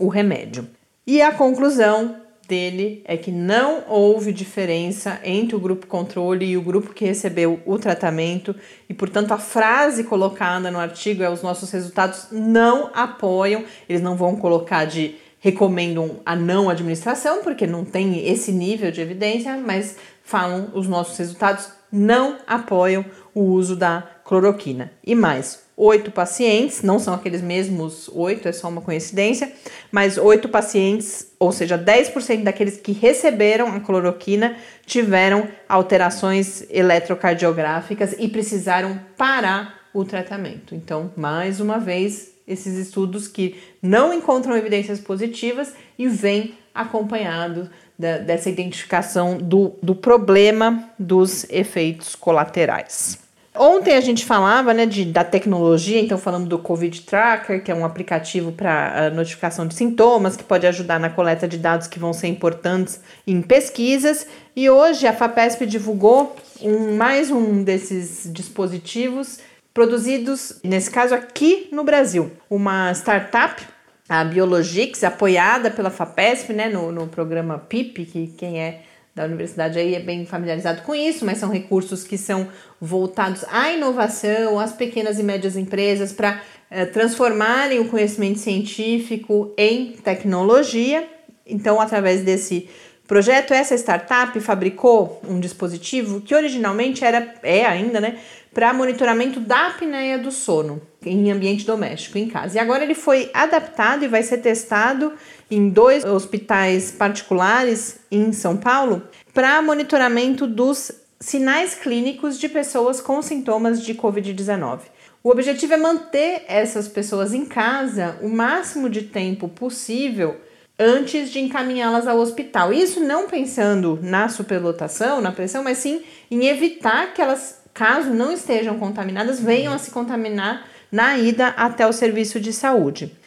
o 0.00 0.08
remédio. 0.08 0.66
E 1.06 1.22
a 1.22 1.30
conclusão 1.30 2.26
dele 2.48 3.02
é 3.04 3.16
que 3.16 3.30
não 3.30 3.84
houve 3.86 4.32
diferença 4.32 5.20
entre 5.22 5.54
o 5.54 5.60
grupo 5.60 5.86
controle 5.86 6.46
e 6.46 6.56
o 6.56 6.62
grupo 6.62 6.94
que 6.94 7.04
recebeu 7.04 7.60
o 7.66 7.78
tratamento 7.78 8.56
e, 8.88 8.94
portanto, 8.94 9.32
a 9.32 9.38
frase 9.38 10.04
colocada 10.04 10.70
no 10.70 10.78
artigo 10.78 11.22
é 11.22 11.30
os 11.30 11.42
nossos 11.42 11.70
resultados 11.70 12.28
não 12.32 12.90
apoiam, 12.94 13.64
eles 13.86 14.00
não 14.00 14.16
vão 14.16 14.34
colocar 14.34 14.86
de 14.86 15.16
recomendam 15.40 16.16
a 16.26 16.34
não 16.34 16.68
administração, 16.68 17.42
porque 17.44 17.66
não 17.66 17.84
tem 17.84 18.26
esse 18.26 18.50
nível 18.50 18.90
de 18.90 19.00
evidência, 19.00 19.56
mas 19.56 19.96
falam 20.24 20.70
os 20.74 20.88
nossos 20.88 21.16
resultados 21.16 21.70
não 21.92 22.38
apoiam 22.46 23.04
o 23.34 23.42
uso 23.42 23.76
da 23.76 24.02
cloroquina. 24.24 24.90
E 25.04 25.14
mais, 25.14 25.62
oito 25.78 26.10
pacientes, 26.10 26.82
não 26.82 26.98
são 26.98 27.14
aqueles 27.14 27.40
mesmos 27.40 28.10
oito, 28.12 28.48
é 28.48 28.52
só 28.52 28.68
uma 28.68 28.80
coincidência, 28.80 29.52
mas 29.92 30.18
oito 30.18 30.48
pacientes, 30.48 31.28
ou 31.38 31.52
seja, 31.52 31.78
10% 31.78 32.42
daqueles 32.42 32.76
que 32.76 32.90
receberam 32.90 33.68
a 33.68 33.78
cloroquina 33.78 34.56
tiveram 34.84 35.46
alterações 35.68 36.64
eletrocardiográficas 36.68 38.16
e 38.18 38.26
precisaram 38.28 39.00
parar 39.16 39.88
o 39.94 40.04
tratamento. 40.04 40.74
Então, 40.74 41.12
mais 41.16 41.60
uma 41.60 41.78
vez, 41.78 42.32
esses 42.46 42.74
estudos 42.74 43.28
que 43.28 43.56
não 43.80 44.12
encontram 44.12 44.56
evidências 44.56 44.98
positivas 44.98 45.72
e 45.96 46.08
vêm 46.08 46.54
acompanhado 46.74 47.70
da, 47.96 48.18
dessa 48.18 48.50
identificação 48.50 49.38
do, 49.38 49.74
do 49.80 49.94
problema 49.94 50.90
dos 50.98 51.48
efeitos 51.50 52.16
colaterais. 52.16 53.27
Ontem 53.58 53.96
a 53.96 54.00
gente 54.00 54.24
falava 54.24 54.72
né, 54.72 54.86
de, 54.86 55.04
da 55.04 55.24
tecnologia, 55.24 56.00
então 56.00 56.16
falando 56.16 56.46
do 56.46 56.58
Covid 56.58 57.02
Tracker, 57.02 57.62
que 57.62 57.70
é 57.70 57.74
um 57.74 57.84
aplicativo 57.84 58.52
para 58.52 59.10
notificação 59.10 59.66
de 59.66 59.74
sintomas, 59.74 60.36
que 60.36 60.44
pode 60.44 60.66
ajudar 60.66 61.00
na 61.00 61.10
coleta 61.10 61.48
de 61.48 61.58
dados 61.58 61.88
que 61.88 61.98
vão 61.98 62.12
ser 62.12 62.28
importantes 62.28 63.00
em 63.26 63.42
pesquisas. 63.42 64.26
E 64.54 64.70
hoje 64.70 65.06
a 65.06 65.12
FAPESP 65.12 65.66
divulgou 65.66 66.36
um, 66.62 66.96
mais 66.96 67.30
um 67.30 67.62
desses 67.64 68.32
dispositivos 68.32 69.40
produzidos, 69.74 70.58
nesse 70.62 70.90
caso 70.90 71.14
aqui 71.14 71.68
no 71.72 71.82
Brasil. 71.82 72.30
Uma 72.48 72.92
startup, 72.92 73.62
a 74.08 74.24
Biologix, 74.24 75.02
apoiada 75.02 75.70
pela 75.70 75.90
FAPESP, 75.90 76.52
né, 76.52 76.68
no, 76.68 76.92
no 76.92 77.08
programa 77.08 77.58
PIP, 77.58 78.04
que 78.04 78.26
quem 78.36 78.60
é 78.60 78.82
da 79.18 79.24
universidade 79.24 79.78
aí 79.78 79.94
é 79.94 80.00
bem 80.00 80.24
familiarizado 80.24 80.82
com 80.82 80.94
isso, 80.94 81.26
mas 81.26 81.38
são 81.38 81.50
recursos 81.50 82.04
que 82.04 82.16
são 82.16 82.48
voltados 82.80 83.44
à 83.50 83.72
inovação, 83.72 84.58
às 84.58 84.72
pequenas 84.72 85.18
e 85.18 85.22
médias 85.22 85.56
empresas 85.56 86.12
para 86.12 86.40
eh, 86.70 86.86
transformarem 86.86 87.80
o 87.80 87.88
conhecimento 87.88 88.38
científico 88.38 89.52
em 89.58 89.92
tecnologia. 89.92 91.08
Então, 91.44 91.80
através 91.80 92.22
desse 92.22 92.68
projeto, 93.08 93.52
essa 93.52 93.74
startup 93.74 94.38
fabricou 94.40 95.20
um 95.28 95.40
dispositivo 95.40 96.20
que 96.20 96.34
originalmente 96.34 97.04
era, 97.04 97.34
é 97.42 97.64
ainda, 97.64 98.00
né, 98.00 98.18
para 98.54 98.72
monitoramento 98.72 99.40
da 99.40 99.68
apneia 99.68 100.18
do 100.18 100.30
sono 100.30 100.80
em 101.04 101.30
ambiente 101.30 101.64
doméstico, 101.66 102.18
em 102.18 102.28
casa. 102.28 102.56
E 102.56 102.60
agora 102.60 102.84
ele 102.84 102.94
foi 102.94 103.30
adaptado 103.34 104.04
e 104.04 104.08
vai 104.08 104.22
ser 104.22 104.38
testado 104.38 105.12
em 105.50 105.68
dois 105.68 106.04
hospitais 106.04 106.90
particulares 106.90 107.98
em 108.10 108.32
São 108.32 108.56
Paulo 108.56 109.02
para 109.32 109.62
monitoramento 109.62 110.46
dos 110.46 110.92
sinais 111.20 111.74
clínicos 111.74 112.38
de 112.38 112.48
pessoas 112.48 113.00
com 113.00 113.20
sintomas 113.22 113.82
de 113.82 113.94
Covid-19. 113.94 114.80
O 115.22 115.30
objetivo 115.30 115.74
é 115.74 115.76
manter 115.76 116.44
essas 116.46 116.86
pessoas 116.86 117.34
em 117.34 117.44
casa 117.44 118.16
o 118.22 118.28
máximo 118.28 118.88
de 118.88 119.02
tempo 119.02 119.48
possível 119.48 120.36
antes 120.78 121.30
de 121.30 121.40
encaminhá-las 121.40 122.06
ao 122.06 122.18
hospital. 122.18 122.72
Isso 122.72 123.00
não 123.00 123.26
pensando 123.26 123.98
na 124.00 124.28
superlotação, 124.28 125.20
na 125.20 125.32
pressão, 125.32 125.64
mas 125.64 125.78
sim 125.78 126.02
em 126.30 126.46
evitar 126.46 127.12
que 127.12 127.20
elas, 127.20 127.60
caso 127.74 128.10
não 128.10 128.32
estejam 128.32 128.78
contaminadas, 128.78 129.40
venham 129.40 129.72
a 129.72 129.78
se 129.78 129.90
contaminar 129.90 130.68
na 130.90 131.18
ida 131.18 131.48
até 131.48 131.86
o 131.86 131.92
serviço 131.92 132.38
de 132.38 132.52
saúde. 132.52 133.17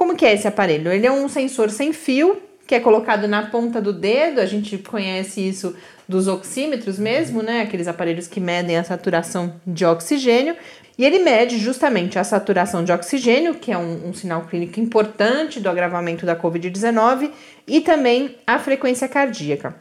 Como 0.00 0.16
que 0.16 0.24
é 0.24 0.32
esse 0.32 0.48
aparelho? 0.48 0.90
Ele 0.90 1.06
é 1.06 1.12
um 1.12 1.28
sensor 1.28 1.68
sem 1.68 1.92
fio 1.92 2.40
que 2.66 2.74
é 2.74 2.80
colocado 2.80 3.28
na 3.28 3.48
ponta 3.48 3.82
do 3.82 3.92
dedo, 3.92 4.40
a 4.40 4.46
gente 4.46 4.78
conhece 4.78 5.46
isso 5.46 5.76
dos 6.08 6.26
oxímetros 6.26 6.98
mesmo, 6.98 7.42
né? 7.42 7.60
Aqueles 7.60 7.86
aparelhos 7.86 8.26
que 8.26 8.40
medem 8.40 8.78
a 8.78 8.82
saturação 8.82 9.60
de 9.66 9.84
oxigênio. 9.84 10.56
E 10.96 11.04
ele 11.04 11.18
mede 11.18 11.58
justamente 11.58 12.18
a 12.18 12.24
saturação 12.24 12.82
de 12.82 12.90
oxigênio, 12.90 13.56
que 13.56 13.70
é 13.70 13.76
um, 13.76 14.08
um 14.08 14.14
sinal 14.14 14.46
clínico 14.46 14.80
importante 14.80 15.60
do 15.60 15.68
agravamento 15.68 16.24
da 16.24 16.34
Covid-19, 16.34 17.30
e 17.66 17.82
também 17.82 18.36
a 18.46 18.58
frequência 18.58 19.06
cardíaca. 19.06 19.76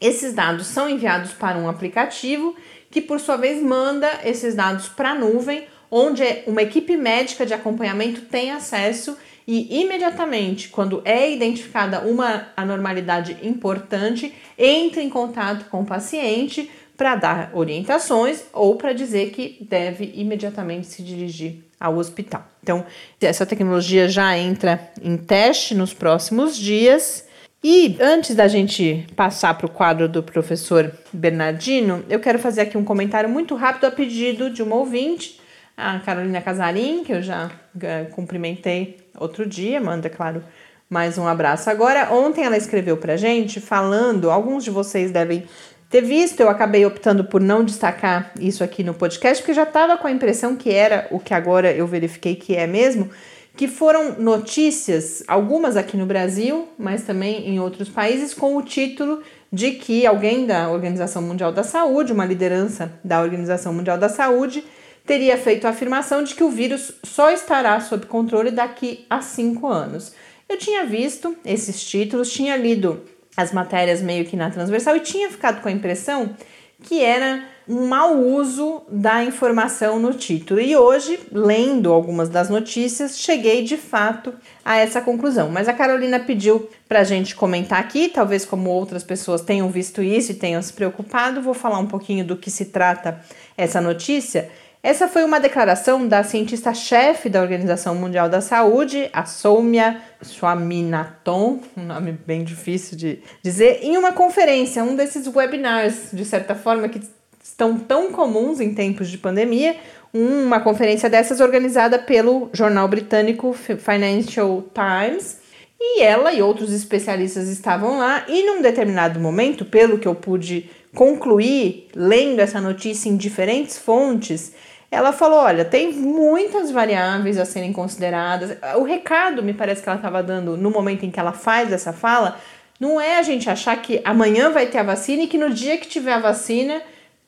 Esses 0.00 0.32
dados 0.32 0.66
são 0.66 0.88
enviados 0.88 1.32
para 1.32 1.58
um 1.58 1.68
aplicativo 1.68 2.56
que, 2.90 3.02
por 3.02 3.20
sua 3.20 3.36
vez, 3.36 3.62
manda 3.62 4.08
esses 4.24 4.54
dados 4.54 4.88
para 4.88 5.10
a 5.10 5.14
nuvem 5.14 5.66
onde 5.90 6.22
uma 6.46 6.62
equipe 6.62 6.96
médica 6.96 7.44
de 7.44 7.52
acompanhamento 7.52 8.22
tem 8.22 8.50
acesso 8.50 9.14
e 9.46 9.80
imediatamente, 9.80 10.68
quando 10.68 11.02
é 11.04 11.30
identificada 11.30 12.00
uma 12.00 12.48
anormalidade 12.56 13.36
importante, 13.42 14.32
entra 14.56 15.02
em 15.02 15.10
contato 15.10 15.68
com 15.68 15.82
o 15.82 15.86
paciente 15.86 16.70
para 16.96 17.16
dar 17.16 17.50
orientações 17.52 18.44
ou 18.52 18.76
para 18.76 18.92
dizer 18.92 19.30
que 19.30 19.58
deve 19.60 20.12
imediatamente 20.14 20.86
se 20.86 21.02
dirigir 21.02 21.64
ao 21.80 21.96
hospital. 21.96 22.46
Então, 22.62 22.84
essa 23.20 23.44
tecnologia 23.44 24.08
já 24.08 24.38
entra 24.38 24.92
em 25.02 25.16
teste 25.16 25.74
nos 25.74 25.92
próximos 25.92 26.56
dias. 26.56 27.26
E 27.64 27.96
antes 28.00 28.34
da 28.36 28.46
gente 28.46 29.06
passar 29.16 29.54
para 29.54 29.66
o 29.66 29.70
quadro 29.70 30.08
do 30.08 30.22
professor 30.22 30.92
Bernardino, 31.12 32.04
eu 32.08 32.20
quero 32.20 32.38
fazer 32.38 32.62
aqui 32.62 32.78
um 32.78 32.84
comentário 32.84 33.28
muito 33.28 33.54
rápido 33.56 33.84
a 33.86 33.90
pedido 33.90 34.50
de 34.50 34.62
uma 34.62 34.76
ouvinte, 34.76 35.40
a 35.82 35.98
Carolina 35.98 36.40
Casarim, 36.40 37.02
que 37.02 37.12
eu 37.12 37.22
já 37.22 37.46
uh, 37.46 38.10
cumprimentei 38.12 38.98
outro 39.18 39.44
dia, 39.44 39.80
manda, 39.80 40.08
claro, 40.08 40.42
mais 40.88 41.18
um 41.18 41.26
abraço. 41.26 41.68
Agora, 41.68 42.12
ontem 42.12 42.44
ela 42.44 42.56
escreveu 42.56 42.96
para 42.96 43.16
gente 43.16 43.60
falando, 43.60 44.30
alguns 44.30 44.62
de 44.62 44.70
vocês 44.70 45.10
devem 45.10 45.44
ter 45.90 46.02
visto, 46.02 46.40
eu 46.40 46.48
acabei 46.48 46.86
optando 46.86 47.24
por 47.24 47.40
não 47.40 47.64
destacar 47.64 48.32
isso 48.38 48.62
aqui 48.62 48.84
no 48.84 48.94
podcast, 48.94 49.42
porque 49.42 49.52
já 49.52 49.64
estava 49.64 49.98
com 49.98 50.06
a 50.06 50.10
impressão 50.10 50.56
que 50.56 50.70
era 50.70 51.06
o 51.10 51.18
que 51.18 51.34
agora 51.34 51.72
eu 51.72 51.86
verifiquei 51.86 52.36
que 52.36 52.54
é 52.54 52.66
mesmo, 52.66 53.10
que 53.56 53.68
foram 53.68 54.14
notícias, 54.18 55.22
algumas 55.26 55.76
aqui 55.76 55.96
no 55.96 56.06
Brasil, 56.06 56.68
mas 56.78 57.02
também 57.02 57.48
em 57.48 57.60
outros 57.60 57.88
países, 57.88 58.32
com 58.32 58.56
o 58.56 58.62
título 58.62 59.20
de 59.52 59.72
que 59.72 60.06
alguém 60.06 60.46
da 60.46 60.70
Organização 60.70 61.20
Mundial 61.20 61.52
da 61.52 61.62
Saúde, 61.62 62.12
uma 62.12 62.24
liderança 62.24 62.92
da 63.04 63.20
Organização 63.20 63.74
Mundial 63.74 63.98
da 63.98 64.08
Saúde, 64.08 64.64
teria 65.06 65.36
feito 65.36 65.66
a 65.66 65.70
afirmação 65.70 66.22
de 66.22 66.34
que 66.34 66.44
o 66.44 66.50
vírus 66.50 66.92
só 67.02 67.30
estará 67.30 67.80
sob 67.80 68.06
controle 68.06 68.50
daqui 68.50 69.04
a 69.08 69.20
cinco 69.20 69.66
anos. 69.66 70.12
Eu 70.48 70.56
tinha 70.58 70.84
visto 70.84 71.36
esses 71.44 71.82
títulos, 71.84 72.32
tinha 72.32 72.56
lido 72.56 73.02
as 73.36 73.52
matérias 73.52 74.02
meio 74.02 74.24
que 74.24 74.36
na 74.36 74.50
transversal 74.50 74.96
e 74.96 75.00
tinha 75.00 75.30
ficado 75.30 75.62
com 75.62 75.68
a 75.68 75.72
impressão 75.72 76.36
que 76.82 77.02
era 77.02 77.44
um 77.68 77.86
mau 77.86 78.18
uso 78.18 78.82
da 78.90 79.22
informação 79.22 79.98
no 79.98 80.12
título. 80.12 80.60
E 80.60 80.76
hoje, 80.76 81.20
lendo 81.30 81.92
algumas 81.92 82.28
das 82.28 82.50
notícias, 82.50 83.18
cheguei 83.18 83.62
de 83.62 83.76
fato 83.76 84.34
a 84.64 84.76
essa 84.76 85.00
conclusão. 85.00 85.48
Mas 85.48 85.68
a 85.68 85.72
Carolina 85.72 86.18
pediu 86.18 86.68
para 86.88 87.00
a 87.00 87.04
gente 87.04 87.36
comentar 87.36 87.78
aqui, 87.78 88.08
talvez 88.08 88.44
como 88.44 88.68
outras 88.68 89.04
pessoas 89.04 89.42
tenham 89.42 89.70
visto 89.70 90.02
isso 90.02 90.32
e 90.32 90.34
tenham 90.34 90.60
se 90.60 90.72
preocupado, 90.72 91.40
vou 91.40 91.54
falar 91.54 91.78
um 91.78 91.86
pouquinho 91.86 92.24
do 92.24 92.36
que 92.36 92.50
se 92.50 92.66
trata 92.66 93.20
essa 93.56 93.80
notícia. 93.80 94.50
Essa 94.84 95.06
foi 95.06 95.22
uma 95.22 95.38
declaração 95.38 96.08
da 96.08 96.24
cientista-chefe 96.24 97.28
da 97.28 97.40
Organização 97.40 97.94
Mundial 97.94 98.28
da 98.28 98.40
Saúde, 98.40 99.08
a 99.12 99.24
Soumya 99.24 100.02
Swaminathan, 100.20 101.60
um 101.76 101.84
nome 101.84 102.18
bem 102.26 102.42
difícil 102.42 102.98
de 102.98 103.20
dizer, 103.44 103.78
em 103.80 103.96
uma 103.96 104.10
conferência, 104.12 104.82
um 104.82 104.96
desses 104.96 105.28
webinars, 105.28 106.08
de 106.12 106.24
certa 106.24 106.56
forma, 106.56 106.88
que 106.88 107.00
estão 107.40 107.78
tão 107.78 108.10
comuns 108.10 108.58
em 108.58 108.74
tempos 108.74 109.08
de 109.08 109.18
pandemia, 109.18 109.76
uma 110.12 110.58
conferência 110.58 111.08
dessas 111.08 111.40
organizada 111.40 111.96
pelo 111.96 112.50
jornal 112.52 112.88
britânico 112.88 113.52
Financial 113.52 114.64
Times. 114.74 115.40
E 115.80 116.02
ela 116.02 116.32
e 116.32 116.42
outros 116.42 116.72
especialistas 116.72 117.48
estavam 117.48 117.98
lá, 117.98 118.24
e 118.28 118.44
num 118.46 118.60
determinado 118.60 119.20
momento, 119.20 119.64
pelo 119.64 119.98
que 119.98 120.06
eu 120.06 120.14
pude 120.14 120.70
concluir 120.94 121.88
lendo 121.94 122.40
essa 122.40 122.60
notícia 122.60 123.08
em 123.08 123.16
diferentes 123.16 123.78
fontes, 123.78 124.52
ela 124.92 125.10
falou: 125.10 125.40
olha, 125.40 125.64
tem 125.64 125.90
muitas 125.90 126.70
variáveis 126.70 127.38
a 127.38 127.46
serem 127.46 127.72
consideradas. 127.72 128.58
O 128.76 128.82
recado, 128.82 129.42
me 129.42 129.54
parece 129.54 129.82
que 129.82 129.88
ela 129.88 129.96
estava 129.96 130.22
dando 130.22 130.56
no 130.56 130.70
momento 130.70 131.04
em 131.04 131.10
que 131.10 131.18
ela 131.18 131.32
faz 131.32 131.72
essa 131.72 131.94
fala, 131.94 132.38
não 132.78 133.00
é 133.00 133.18
a 133.18 133.22
gente 133.22 133.48
achar 133.48 133.74
que 133.80 134.02
amanhã 134.04 134.50
vai 134.50 134.66
ter 134.66 134.78
a 134.78 134.82
vacina 134.82 135.22
e 135.22 135.26
que 135.26 135.38
no 135.38 135.48
dia 135.48 135.78
que 135.78 135.88
tiver 135.88 136.12
a 136.12 136.18
vacina 136.18 136.82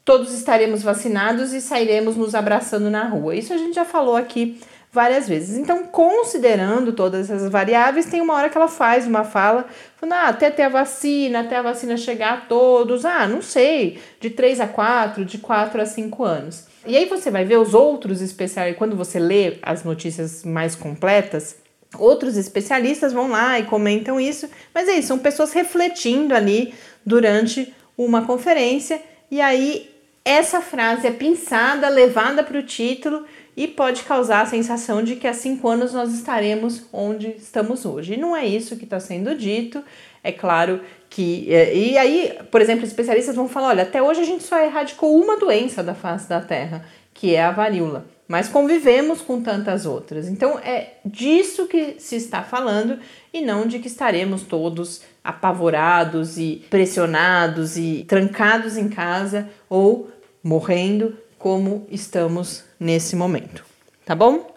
todos 0.04 0.34
estaremos 0.34 0.82
vacinados 0.82 1.54
e 1.54 1.60
sairemos 1.62 2.16
nos 2.16 2.34
abraçando 2.34 2.90
na 2.90 3.04
rua. 3.04 3.34
Isso 3.34 3.54
a 3.54 3.56
gente 3.56 3.74
já 3.74 3.86
falou 3.86 4.14
aqui 4.14 4.60
várias 4.92 5.26
vezes. 5.26 5.56
Então, 5.56 5.84
considerando 5.84 6.92
todas 6.92 7.30
essas 7.30 7.50
variáveis, 7.50 8.06
tem 8.06 8.20
uma 8.20 8.34
hora 8.34 8.50
que 8.50 8.58
ela 8.58 8.68
faz 8.68 9.06
uma 9.06 9.24
fala, 9.24 9.64
falando, 9.96 10.12
ah, 10.12 10.28
até 10.28 10.50
ter 10.50 10.62
a 10.64 10.68
vacina, 10.68 11.40
até 11.40 11.56
a 11.56 11.62
vacina 11.62 11.96
chegar 11.96 12.32
a 12.34 12.40
todos, 12.42 13.06
ah, 13.06 13.26
não 13.26 13.40
sei, 13.40 13.98
de 14.20 14.28
3 14.28 14.60
a 14.60 14.68
4, 14.68 15.24
de 15.24 15.38
4 15.38 15.80
a 15.80 15.86
5 15.86 16.22
anos. 16.22 16.73
E 16.86 16.96
aí 16.96 17.06
você 17.06 17.30
vai 17.30 17.44
ver 17.44 17.58
os 17.58 17.72
outros 17.72 18.20
especialistas, 18.20 18.78
quando 18.78 18.96
você 18.96 19.18
lê 19.18 19.58
as 19.62 19.84
notícias 19.84 20.44
mais 20.44 20.74
completas, 20.74 21.56
outros 21.98 22.36
especialistas 22.36 23.12
vão 23.12 23.30
lá 23.30 23.58
e 23.58 23.64
comentam 23.64 24.20
isso, 24.20 24.48
mas 24.74 24.88
é 24.88 24.94
isso, 24.94 25.08
são 25.08 25.18
pessoas 25.18 25.52
refletindo 25.52 26.34
ali 26.34 26.74
durante 27.04 27.72
uma 27.96 28.26
conferência, 28.26 29.00
e 29.30 29.40
aí 29.40 29.90
essa 30.24 30.60
frase 30.60 31.06
é 31.06 31.10
pensada, 31.10 31.88
levada 31.88 32.42
para 32.42 32.58
o 32.58 32.62
título 32.62 33.24
e 33.56 33.68
pode 33.68 34.02
causar 34.04 34.40
a 34.40 34.46
sensação 34.46 35.02
de 35.02 35.16
que 35.16 35.26
há 35.26 35.34
cinco 35.34 35.68
anos 35.68 35.92
nós 35.92 36.12
estaremos 36.14 36.84
onde 36.92 37.28
estamos 37.36 37.84
hoje. 37.84 38.14
E 38.14 38.16
não 38.16 38.34
é 38.34 38.46
isso 38.46 38.76
que 38.76 38.84
está 38.84 38.98
sendo 38.98 39.34
dito. 39.34 39.84
É 40.22 40.32
claro 40.32 40.80
que. 41.14 41.46
É, 41.48 41.72
e 41.76 41.96
aí, 41.96 42.36
por 42.50 42.60
exemplo, 42.60 42.84
especialistas 42.84 43.36
vão 43.36 43.48
falar: 43.48 43.68
olha, 43.68 43.82
até 43.84 44.02
hoje 44.02 44.20
a 44.20 44.24
gente 44.24 44.42
só 44.42 44.60
erradicou 44.60 45.16
uma 45.16 45.38
doença 45.38 45.80
da 45.80 45.94
face 45.94 46.28
da 46.28 46.40
Terra, 46.40 46.84
que 47.14 47.36
é 47.36 47.44
a 47.44 47.52
varíola. 47.52 48.04
Mas 48.26 48.48
convivemos 48.48 49.20
com 49.20 49.40
tantas 49.40 49.86
outras. 49.86 50.26
Então 50.28 50.58
é 50.58 50.94
disso 51.04 51.66
que 51.66 51.96
se 51.98 52.16
está 52.16 52.42
falando 52.42 52.98
e 53.32 53.40
não 53.40 53.66
de 53.66 53.78
que 53.78 53.86
estaremos 53.86 54.42
todos 54.42 55.02
apavorados 55.22 56.36
e 56.36 56.64
pressionados 56.68 57.76
e 57.76 58.04
trancados 58.08 58.76
em 58.76 58.88
casa 58.88 59.48
ou 59.68 60.10
morrendo 60.42 61.16
como 61.38 61.86
estamos 61.90 62.64
nesse 62.80 63.14
momento. 63.14 63.64
Tá 64.04 64.14
bom? 64.14 64.52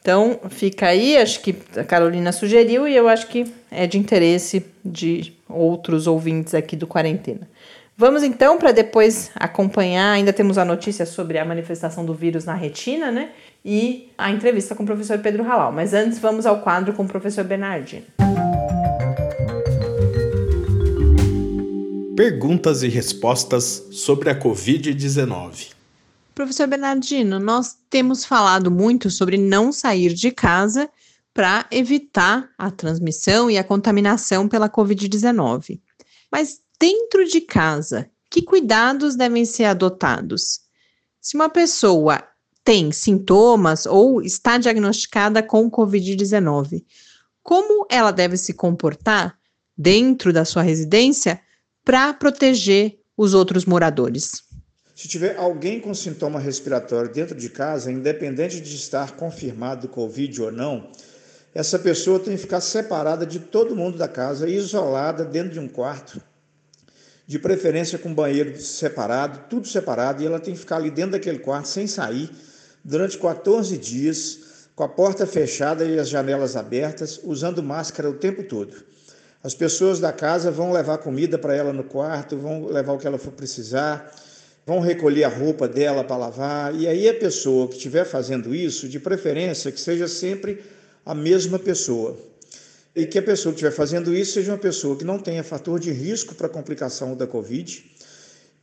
Então 0.00 0.40
fica 0.50 0.88
aí, 0.88 1.16
acho 1.16 1.40
que 1.40 1.54
a 1.76 1.84
Carolina 1.84 2.32
sugeriu 2.32 2.88
e 2.88 2.96
eu 2.96 3.08
acho 3.08 3.28
que 3.28 3.46
é 3.70 3.86
de 3.86 3.98
interesse 3.98 4.66
de 4.84 5.32
outros 5.52 6.06
ouvintes 6.06 6.54
aqui 6.54 6.76
do 6.76 6.86
Quarentena. 6.86 7.48
Vamos 7.96 8.22
então 8.22 8.58
para 8.58 8.72
depois 8.72 9.30
acompanhar. 9.34 10.12
Ainda 10.12 10.32
temos 10.32 10.58
a 10.58 10.64
notícia 10.64 11.06
sobre 11.06 11.38
a 11.38 11.44
manifestação 11.44 12.04
do 12.04 12.14
vírus 12.14 12.44
na 12.44 12.54
retina, 12.54 13.10
né? 13.10 13.30
E 13.64 14.10
a 14.16 14.30
entrevista 14.30 14.74
com 14.74 14.82
o 14.82 14.86
professor 14.86 15.18
Pedro 15.18 15.44
Halal. 15.44 15.70
Mas 15.70 15.92
antes, 15.92 16.18
vamos 16.18 16.46
ao 16.46 16.60
quadro 16.60 16.94
com 16.94 17.04
o 17.04 17.08
professor 17.08 17.44
Bernardino. 17.44 18.06
Perguntas 22.16 22.82
e 22.82 22.88
respostas 22.88 23.86
sobre 23.92 24.30
a 24.30 24.38
Covid-19. 24.38 25.72
Professor 26.34 26.66
Bernardino, 26.66 27.38
nós 27.38 27.76
temos 27.90 28.24
falado 28.24 28.70
muito 28.70 29.10
sobre 29.10 29.36
não 29.36 29.70
sair 29.70 30.14
de 30.14 30.30
casa 30.30 30.88
para 31.34 31.66
evitar 31.70 32.50
a 32.58 32.70
transmissão 32.70 33.50
e 33.50 33.56
a 33.56 33.64
contaminação 33.64 34.48
pela 34.48 34.68
Covid-19. 34.68 35.80
Mas 36.30 36.60
dentro 36.78 37.26
de 37.26 37.40
casa, 37.40 38.10
que 38.30 38.42
cuidados 38.42 39.16
devem 39.16 39.44
ser 39.44 39.64
adotados? 39.64 40.60
Se 41.20 41.36
uma 41.36 41.48
pessoa 41.48 42.22
tem 42.64 42.92
sintomas 42.92 43.86
ou 43.86 44.22
está 44.22 44.58
diagnosticada 44.58 45.42
com 45.42 45.70
Covid-19, 45.70 46.84
como 47.42 47.86
ela 47.90 48.12
deve 48.12 48.36
se 48.36 48.54
comportar 48.54 49.36
dentro 49.76 50.32
da 50.32 50.44
sua 50.44 50.62
residência 50.62 51.40
para 51.84 52.12
proteger 52.14 52.98
os 53.16 53.34
outros 53.34 53.64
moradores? 53.64 54.42
Se 54.94 55.08
tiver 55.08 55.36
alguém 55.36 55.80
com 55.80 55.92
sintoma 55.94 56.38
respiratório 56.38 57.12
dentro 57.12 57.36
de 57.36 57.48
casa, 57.48 57.90
independente 57.90 58.60
de 58.60 58.76
estar 58.76 59.16
confirmado 59.16 59.88
Covid 59.88 60.42
ou 60.42 60.52
não, 60.52 60.90
essa 61.54 61.78
pessoa 61.78 62.18
tem 62.18 62.34
que 62.34 62.42
ficar 62.42 62.60
separada 62.60 63.26
de 63.26 63.38
todo 63.38 63.76
mundo 63.76 63.98
da 63.98 64.08
casa, 64.08 64.48
isolada 64.48 65.24
dentro 65.24 65.52
de 65.52 65.60
um 65.60 65.68
quarto, 65.68 66.20
de 67.26 67.38
preferência 67.38 67.98
com 67.98 68.12
banheiro 68.12 68.58
separado, 68.60 69.44
tudo 69.48 69.68
separado, 69.68 70.22
e 70.22 70.26
ela 70.26 70.40
tem 70.40 70.54
que 70.54 70.60
ficar 70.60 70.76
ali 70.76 70.90
dentro 70.90 71.12
daquele 71.12 71.38
quarto 71.38 71.68
sem 71.68 71.86
sair 71.86 72.30
durante 72.84 73.18
14 73.18 73.76
dias, 73.76 74.38
com 74.74 74.82
a 74.82 74.88
porta 74.88 75.26
fechada 75.26 75.84
e 75.84 75.98
as 75.98 76.08
janelas 76.08 76.56
abertas, 76.56 77.20
usando 77.22 77.62
máscara 77.62 78.08
o 78.08 78.14
tempo 78.14 78.42
todo. 78.42 78.74
As 79.44 79.54
pessoas 79.54 80.00
da 80.00 80.12
casa 80.12 80.50
vão 80.50 80.72
levar 80.72 80.98
comida 80.98 81.36
para 81.38 81.54
ela 81.54 81.72
no 81.72 81.84
quarto, 81.84 82.38
vão 82.38 82.66
levar 82.66 82.92
o 82.92 82.98
que 82.98 83.06
ela 83.06 83.18
for 83.18 83.32
precisar 83.32 84.10
vão 84.66 84.80
recolher 84.80 85.24
a 85.24 85.28
roupa 85.28 85.66
dela 85.66 86.04
para 86.04 86.16
lavar, 86.16 86.74
e 86.74 86.86
aí 86.86 87.08
a 87.08 87.14
pessoa 87.14 87.68
que 87.68 87.76
estiver 87.76 88.04
fazendo 88.04 88.54
isso, 88.54 88.88
de 88.88 89.00
preferência 89.00 89.72
que 89.72 89.80
seja 89.80 90.06
sempre 90.06 90.62
a 91.04 91.14
mesma 91.14 91.58
pessoa. 91.58 92.16
E 92.94 93.06
que 93.06 93.18
a 93.18 93.22
pessoa 93.22 93.52
que 93.52 93.56
estiver 93.56 93.74
fazendo 93.74 94.14
isso 94.14 94.34
seja 94.34 94.52
uma 94.52 94.58
pessoa 94.58 94.96
que 94.96 95.04
não 95.04 95.18
tenha 95.18 95.42
fator 95.42 95.80
de 95.80 95.90
risco 95.90 96.34
para 96.34 96.48
complicação 96.48 97.16
da 97.16 97.26
Covid. 97.26 97.84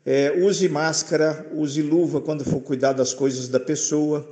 É, 0.06 0.32
use 0.32 0.68
máscara, 0.70 1.48
use 1.54 1.82
luva 1.82 2.22
quando 2.22 2.46
for 2.46 2.62
cuidar 2.62 2.94
das 2.94 3.14
coisas 3.14 3.48
da 3.48 3.60
pessoa. 3.60 4.28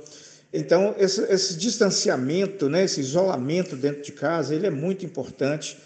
Então, 0.52 0.94
esse, 0.98 1.20
esse, 1.24 1.56
distanciamento, 1.56 2.68
né, 2.68 2.84
esse 2.84 3.00
isolamento 3.00 3.76
dentro 3.76 4.02
de 4.02 4.12
casa, 4.12 4.54
ele 4.54 4.66
é 4.66 4.70
muito 4.70 5.04
importante 5.04 5.76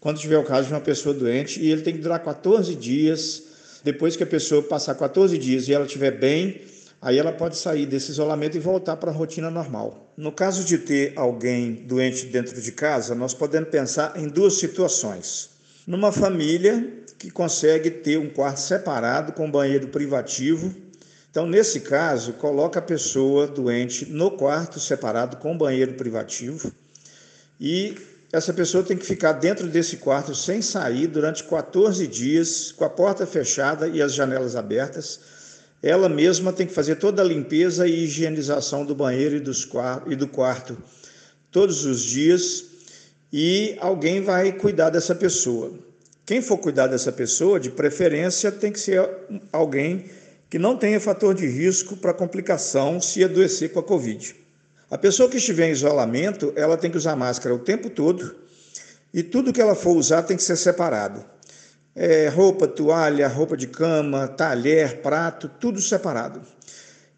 quando 0.00 0.18
tiver 0.18 0.38
o 0.38 0.44
caso 0.44 0.68
de 0.68 0.74
uma 0.74 0.80
pessoa 0.80 1.14
doente 1.14 1.60
e 1.60 1.70
ele 1.70 1.82
tem 1.82 1.94
que 1.94 2.00
durar 2.00 2.22
14 2.22 2.74
dias. 2.74 3.42
Depois 3.84 4.16
que 4.16 4.22
a 4.24 4.26
pessoa 4.26 4.62
passar 4.62 4.94
14 4.94 5.38
dias 5.38 5.68
e 5.68 5.72
ela 5.72 5.84
estiver 5.84 6.10
bem, 6.10 6.62
aí 7.00 7.18
ela 7.18 7.32
pode 7.32 7.56
sair 7.56 7.86
desse 7.86 8.10
isolamento 8.10 8.56
e 8.56 8.60
voltar 8.60 8.96
para 8.96 9.10
a 9.10 9.14
rotina 9.14 9.50
normal. 9.50 10.12
No 10.16 10.32
caso 10.32 10.64
de 10.64 10.78
ter 10.78 11.12
alguém 11.16 11.72
doente 11.72 12.26
dentro 12.26 12.60
de 12.60 12.72
casa, 12.72 13.14
nós 13.14 13.34
podemos 13.34 13.68
pensar 13.68 14.14
em 14.16 14.28
duas 14.28 14.54
situações. 14.54 15.50
Numa 15.86 16.12
família 16.12 17.02
que 17.18 17.30
consegue 17.30 17.90
ter 17.90 18.18
um 18.18 18.28
quarto 18.28 18.60
separado 18.60 19.32
com 19.32 19.50
banheiro 19.50 19.88
privativo 19.88 20.88
então, 21.30 21.46
nesse 21.46 21.80
caso, 21.80 22.32
coloca 22.32 22.78
a 22.78 22.82
pessoa 22.82 23.46
doente 23.46 24.06
no 24.06 24.30
quarto 24.30 24.80
separado 24.80 25.36
com 25.36 25.56
banheiro 25.56 25.92
privativo 25.92 26.72
e 27.60 27.96
essa 28.32 28.52
pessoa 28.52 28.82
tem 28.82 28.96
que 28.96 29.06
ficar 29.06 29.34
dentro 29.34 29.68
desse 29.68 29.98
quarto 29.98 30.34
sem 30.34 30.60
sair 30.60 31.06
durante 31.06 31.44
14 31.44 32.06
dias, 32.06 32.72
com 32.72 32.84
a 32.84 32.90
porta 32.90 33.26
fechada 33.26 33.88
e 33.88 34.02
as 34.02 34.14
janelas 34.14 34.56
abertas. 34.56 35.20
Ela 35.82 36.08
mesma 36.08 36.52
tem 36.52 36.66
que 36.66 36.74
fazer 36.74 36.96
toda 36.96 37.22
a 37.22 37.24
limpeza 37.24 37.86
e 37.86 38.04
higienização 38.04 38.84
do 38.84 38.94
banheiro 38.94 39.36
e, 39.36 39.40
dos, 39.40 39.68
e 40.08 40.16
do 40.16 40.26
quarto 40.26 40.76
todos 41.50 41.84
os 41.84 42.02
dias 42.02 42.64
e 43.32 43.76
alguém 43.80 44.20
vai 44.20 44.52
cuidar 44.52 44.90
dessa 44.90 45.14
pessoa. 45.14 45.72
Quem 46.26 46.42
for 46.42 46.58
cuidar 46.58 46.88
dessa 46.88 47.12
pessoa, 47.12 47.58
de 47.58 47.70
preferência, 47.70 48.52
tem 48.52 48.72
que 48.72 48.80
ser 48.80 49.08
alguém 49.52 50.10
que 50.50 50.58
não 50.58 50.76
tenha 50.76 51.00
fator 51.00 51.34
de 51.34 51.46
risco 51.46 51.96
para 51.96 52.12
complicação 52.12 53.00
se 53.00 53.22
adoecer 53.22 53.72
com 53.72 53.80
a 53.80 53.82
Covid. 53.82 54.34
A 54.90 54.96
pessoa 54.96 55.28
que 55.28 55.36
estiver 55.36 55.68
em 55.68 55.72
isolamento, 55.72 56.52
ela 56.56 56.76
tem 56.76 56.90
que 56.90 56.96
usar 56.96 57.14
máscara 57.16 57.54
o 57.54 57.58
tempo 57.58 57.90
todo 57.90 58.34
e 59.12 59.22
tudo 59.22 59.52
que 59.52 59.60
ela 59.60 59.74
for 59.74 59.96
usar 59.96 60.22
tem 60.22 60.36
que 60.36 60.42
ser 60.42 60.56
separado. 60.56 61.24
É, 61.94 62.28
roupa, 62.28 62.68
toalha, 62.68 63.26
roupa 63.26 63.56
de 63.56 63.66
cama, 63.66 64.28
talher, 64.28 65.02
prato, 65.02 65.48
tudo 65.60 65.80
separado. 65.80 66.40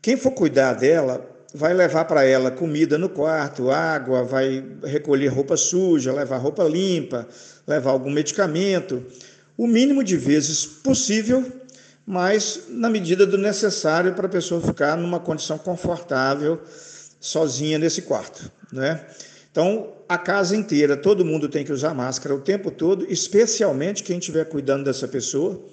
Quem 0.01 0.17
for 0.17 0.31
cuidar 0.31 0.75
dela 0.75 1.29
vai 1.53 1.75
levar 1.75 2.05
para 2.07 2.25
ela 2.25 2.51
comida 2.51 2.97
no 2.97 3.09
quarto, 3.09 3.71
água, 3.71 4.25
vai 4.25 4.65
recolher 4.85 5.29
roupa 5.29 5.57
suja, 5.57 6.13
levar 6.13 6.39
roupa 6.39 6.65
limpa, 6.65 7.29
levar 7.67 7.91
algum 7.91 8.11
medicamento, 8.11 9.05
o 9.57 9.67
mínimo 9.67 10.03
de 10.03 10.17
vezes 10.17 10.65
possível 10.65 11.45
mas 12.11 12.65
na 12.69 12.91
medida 12.91 13.25
do 13.25 13.39
necessário 13.39 14.15
para 14.15 14.27
a 14.27 14.31
pessoa 14.31 14.61
ficar 14.61 14.97
numa 14.97 15.21
condição 15.21 15.57
confortável 15.57 16.61
sozinha 17.21 17.79
nesse 17.79 18.03
quarto, 18.03 18.51
né? 18.73 19.01
Então, 19.53 19.93
a 20.11 20.19
casa 20.19 20.57
inteira, 20.57 20.97
todo 20.97 21.25
mundo 21.25 21.49
tem 21.49 21.65
que 21.65 21.73
usar 21.73 21.95
máscara 21.95 22.35
o 22.35 22.41
tempo 22.41 22.69
todo, 22.69 23.07
especialmente 23.09 24.03
quem 24.03 24.19
estiver 24.19 24.45
cuidando 24.45 24.83
dessa 24.83 25.07
pessoa. 25.07 25.65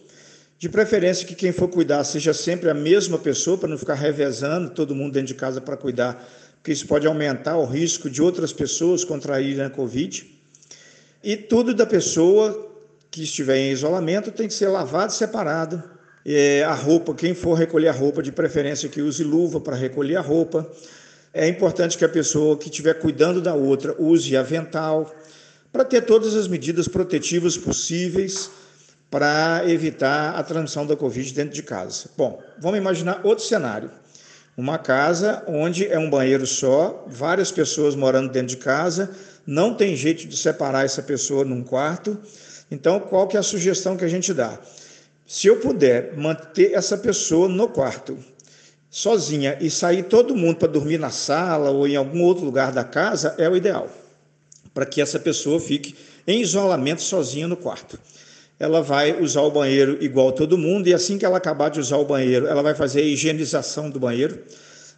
De 0.59 0.69
preferência 0.69 1.25
que 1.25 1.33
quem 1.33 1.51
for 1.51 1.67
cuidar 1.67 2.03
seja 2.03 2.35
sempre 2.35 2.69
a 2.69 2.73
mesma 2.75 3.17
pessoa, 3.17 3.57
para 3.57 3.67
não 3.67 3.79
ficar 3.79 3.95
revezando 3.95 4.69
todo 4.69 4.93
mundo 4.93 5.13
dentro 5.13 5.29
de 5.29 5.33
casa 5.33 5.59
para 5.59 5.75
cuidar, 5.75 6.23
porque 6.57 6.71
isso 6.71 6.85
pode 6.85 7.07
aumentar 7.07 7.57
o 7.57 7.65
risco 7.65 8.11
de 8.11 8.21
outras 8.21 8.53
pessoas 8.53 9.03
contraírem 9.03 9.65
a 9.65 9.71
Covid. 9.71 10.31
E 11.23 11.35
tudo 11.35 11.73
da 11.73 11.87
pessoa 11.87 12.71
que 13.09 13.23
estiver 13.23 13.57
em 13.57 13.71
isolamento 13.71 14.29
tem 14.29 14.47
que 14.47 14.53
ser 14.53 14.67
lavado 14.67 15.11
separado, 15.13 15.81
é, 16.23 16.63
a 16.63 16.75
roupa, 16.75 17.15
quem 17.15 17.33
for 17.33 17.55
recolher 17.55 17.87
a 17.87 17.91
roupa, 17.91 18.21
de 18.21 18.31
preferência 18.31 18.87
que 18.87 19.01
use 19.01 19.23
luva 19.23 19.59
para 19.59 19.75
recolher 19.75 20.17
a 20.17 20.21
roupa. 20.21 20.69
É 21.33 21.47
importante 21.47 21.97
que 21.97 22.05
a 22.05 22.09
pessoa 22.09 22.57
que 22.57 22.69
estiver 22.69 22.95
cuidando 22.95 23.41
da 23.41 23.53
outra 23.53 23.95
use 23.99 24.35
avental, 24.35 25.13
para 25.71 25.85
ter 25.85 26.01
todas 26.01 26.35
as 26.35 26.47
medidas 26.47 26.87
protetivas 26.87 27.57
possíveis 27.57 28.49
para 29.09 29.61
evitar 29.67 30.35
a 30.35 30.43
transmissão 30.43 30.85
da 30.85 30.95
Covid 30.95 31.33
dentro 31.33 31.53
de 31.53 31.63
casa. 31.63 32.09
Bom, 32.17 32.41
vamos 32.59 32.77
imaginar 32.77 33.21
outro 33.23 33.45
cenário. 33.45 33.91
Uma 34.57 34.77
casa 34.77 35.43
onde 35.47 35.85
é 35.85 35.99
um 35.99 36.09
banheiro 36.09 36.47
só, 36.47 37.05
várias 37.07 37.51
pessoas 37.51 37.95
morando 37.95 38.31
dentro 38.31 38.49
de 38.49 38.57
casa, 38.57 39.11
não 39.45 39.73
tem 39.73 39.95
jeito 39.95 40.27
de 40.27 40.35
separar 40.35 40.83
essa 40.83 41.03
pessoa 41.03 41.45
num 41.45 41.63
quarto. 41.63 42.17
Então, 42.71 42.99
qual 42.99 43.27
que 43.27 43.37
é 43.37 43.39
a 43.39 43.43
sugestão 43.43 43.95
que 43.95 44.03
a 44.03 44.09
gente 44.09 44.33
dá? 44.33 44.59
Se 45.27 45.47
eu 45.47 45.57
puder 45.57 46.17
manter 46.17 46.73
essa 46.73 46.97
pessoa 46.97 47.47
no 47.47 47.69
quarto, 47.69 48.17
sozinha, 48.97 49.55
e 49.61 49.69
sair 49.69 50.01
todo 50.01 50.35
mundo 50.35 50.57
para 50.57 50.67
dormir 50.67 50.97
na 50.97 51.11
sala 51.11 51.69
ou 51.69 51.87
em 51.87 51.95
algum 51.95 52.23
outro 52.23 52.43
lugar 52.43 52.71
da 52.71 52.83
casa, 52.83 53.35
é 53.37 53.47
o 53.47 53.55
ideal, 53.55 53.87
para 54.73 54.87
que 54.87 54.99
essa 54.99 55.19
pessoa 55.19 55.59
fique 55.59 55.95
em 56.25 56.41
isolamento 56.41 57.03
sozinha 57.03 57.47
no 57.47 57.55
quarto. 57.55 57.99
Ela 58.59 58.81
vai 58.81 59.21
usar 59.21 59.41
o 59.41 59.51
banheiro 59.51 60.03
igual 60.03 60.31
todo 60.31 60.57
mundo, 60.57 60.87
e 60.87 60.95
assim 60.95 61.15
que 61.19 61.23
ela 61.23 61.37
acabar 61.37 61.69
de 61.69 61.79
usar 61.79 61.97
o 61.97 62.05
banheiro, 62.05 62.47
ela 62.47 62.63
vai 62.63 62.73
fazer 62.73 63.01
a 63.01 63.03
higienização 63.03 63.87
do 63.87 63.99
banheiro, 63.99 64.39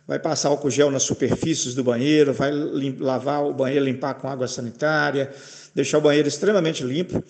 vai 0.08 0.18
passar 0.18 0.48
álcool 0.48 0.72
gel 0.72 0.90
nas 0.90 1.04
superfícies 1.04 1.76
do 1.76 1.84
banheiro, 1.84 2.32
vai 2.32 2.52
lavar 2.98 3.44
o 3.44 3.54
banheiro, 3.54 3.84
limpar 3.84 4.14
com 4.14 4.30
água 4.30 4.48
sanitária, 4.48 5.30
deixar 5.76 5.98
o 5.98 6.02
banheiro 6.02 6.30
extremamente 6.30 6.86
limpo 6.86 7.22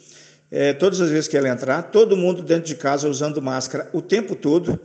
é, 0.51 0.73
todas 0.73 1.01
as 1.01 1.09
vezes 1.09 1.27
que 1.27 1.35
ela 1.35 1.49
entrar, 1.49 1.81
todo 1.81 2.15
mundo 2.15 2.43
dentro 2.43 2.65
de 2.65 2.75
casa 2.75 3.09
usando 3.09 3.41
máscara 3.41 3.89
o 3.91 4.03
tempo 4.03 4.35
todo. 4.35 4.79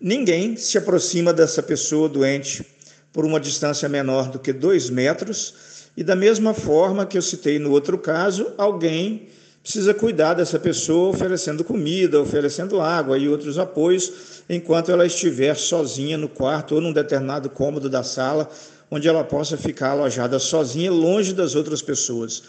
Ninguém 0.00 0.56
se 0.56 0.76
aproxima 0.76 1.32
dessa 1.32 1.62
pessoa 1.62 2.08
doente 2.08 2.64
por 3.12 3.24
uma 3.24 3.40
distância 3.40 3.88
menor 3.88 4.28
do 4.28 4.38
que 4.38 4.52
dois 4.52 4.90
metros. 4.90 5.54
E 5.96 6.04
da 6.04 6.14
mesma 6.14 6.52
forma 6.52 7.06
que 7.06 7.16
eu 7.16 7.22
citei 7.22 7.58
no 7.58 7.70
outro 7.70 7.96
caso, 7.96 8.52
alguém 8.58 9.28
precisa 9.62 9.94
cuidar 9.94 10.34
dessa 10.34 10.58
pessoa 10.58 11.08
oferecendo 11.08 11.64
comida, 11.64 12.20
oferecendo 12.20 12.80
água 12.80 13.18
e 13.18 13.28
outros 13.28 13.58
apoios, 13.58 14.42
enquanto 14.48 14.92
ela 14.92 15.06
estiver 15.06 15.56
sozinha 15.56 16.18
no 16.18 16.28
quarto 16.28 16.74
ou 16.74 16.80
num 16.80 16.92
determinado 16.92 17.48
cômodo 17.48 17.88
da 17.88 18.02
sala, 18.02 18.50
onde 18.90 19.08
ela 19.08 19.24
possa 19.24 19.56
ficar 19.56 19.90
alojada 19.90 20.38
sozinha, 20.38 20.92
longe 20.92 21.32
das 21.32 21.54
outras 21.54 21.80
pessoas 21.80 22.42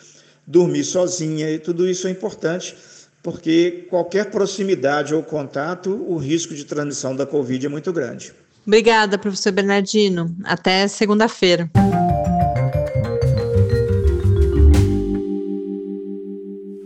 dormir 0.47 0.85
sozinha, 0.85 1.51
e 1.51 1.59
tudo 1.59 1.87
isso 1.87 2.07
é 2.07 2.09
importante, 2.09 2.73
porque 3.21 3.85
qualquer 3.89 4.31
proximidade 4.31 5.13
ou 5.13 5.23
contato, 5.23 5.91
o 6.07 6.17
risco 6.17 6.53
de 6.53 6.65
transmissão 6.65 7.15
da 7.15 7.25
Covid 7.25 7.65
é 7.65 7.69
muito 7.69 7.91
grande. 7.91 8.33
Obrigada, 8.65 9.17
professor 9.17 9.51
Bernardino. 9.51 10.35
Até 10.43 10.87
segunda-feira. 10.87 11.69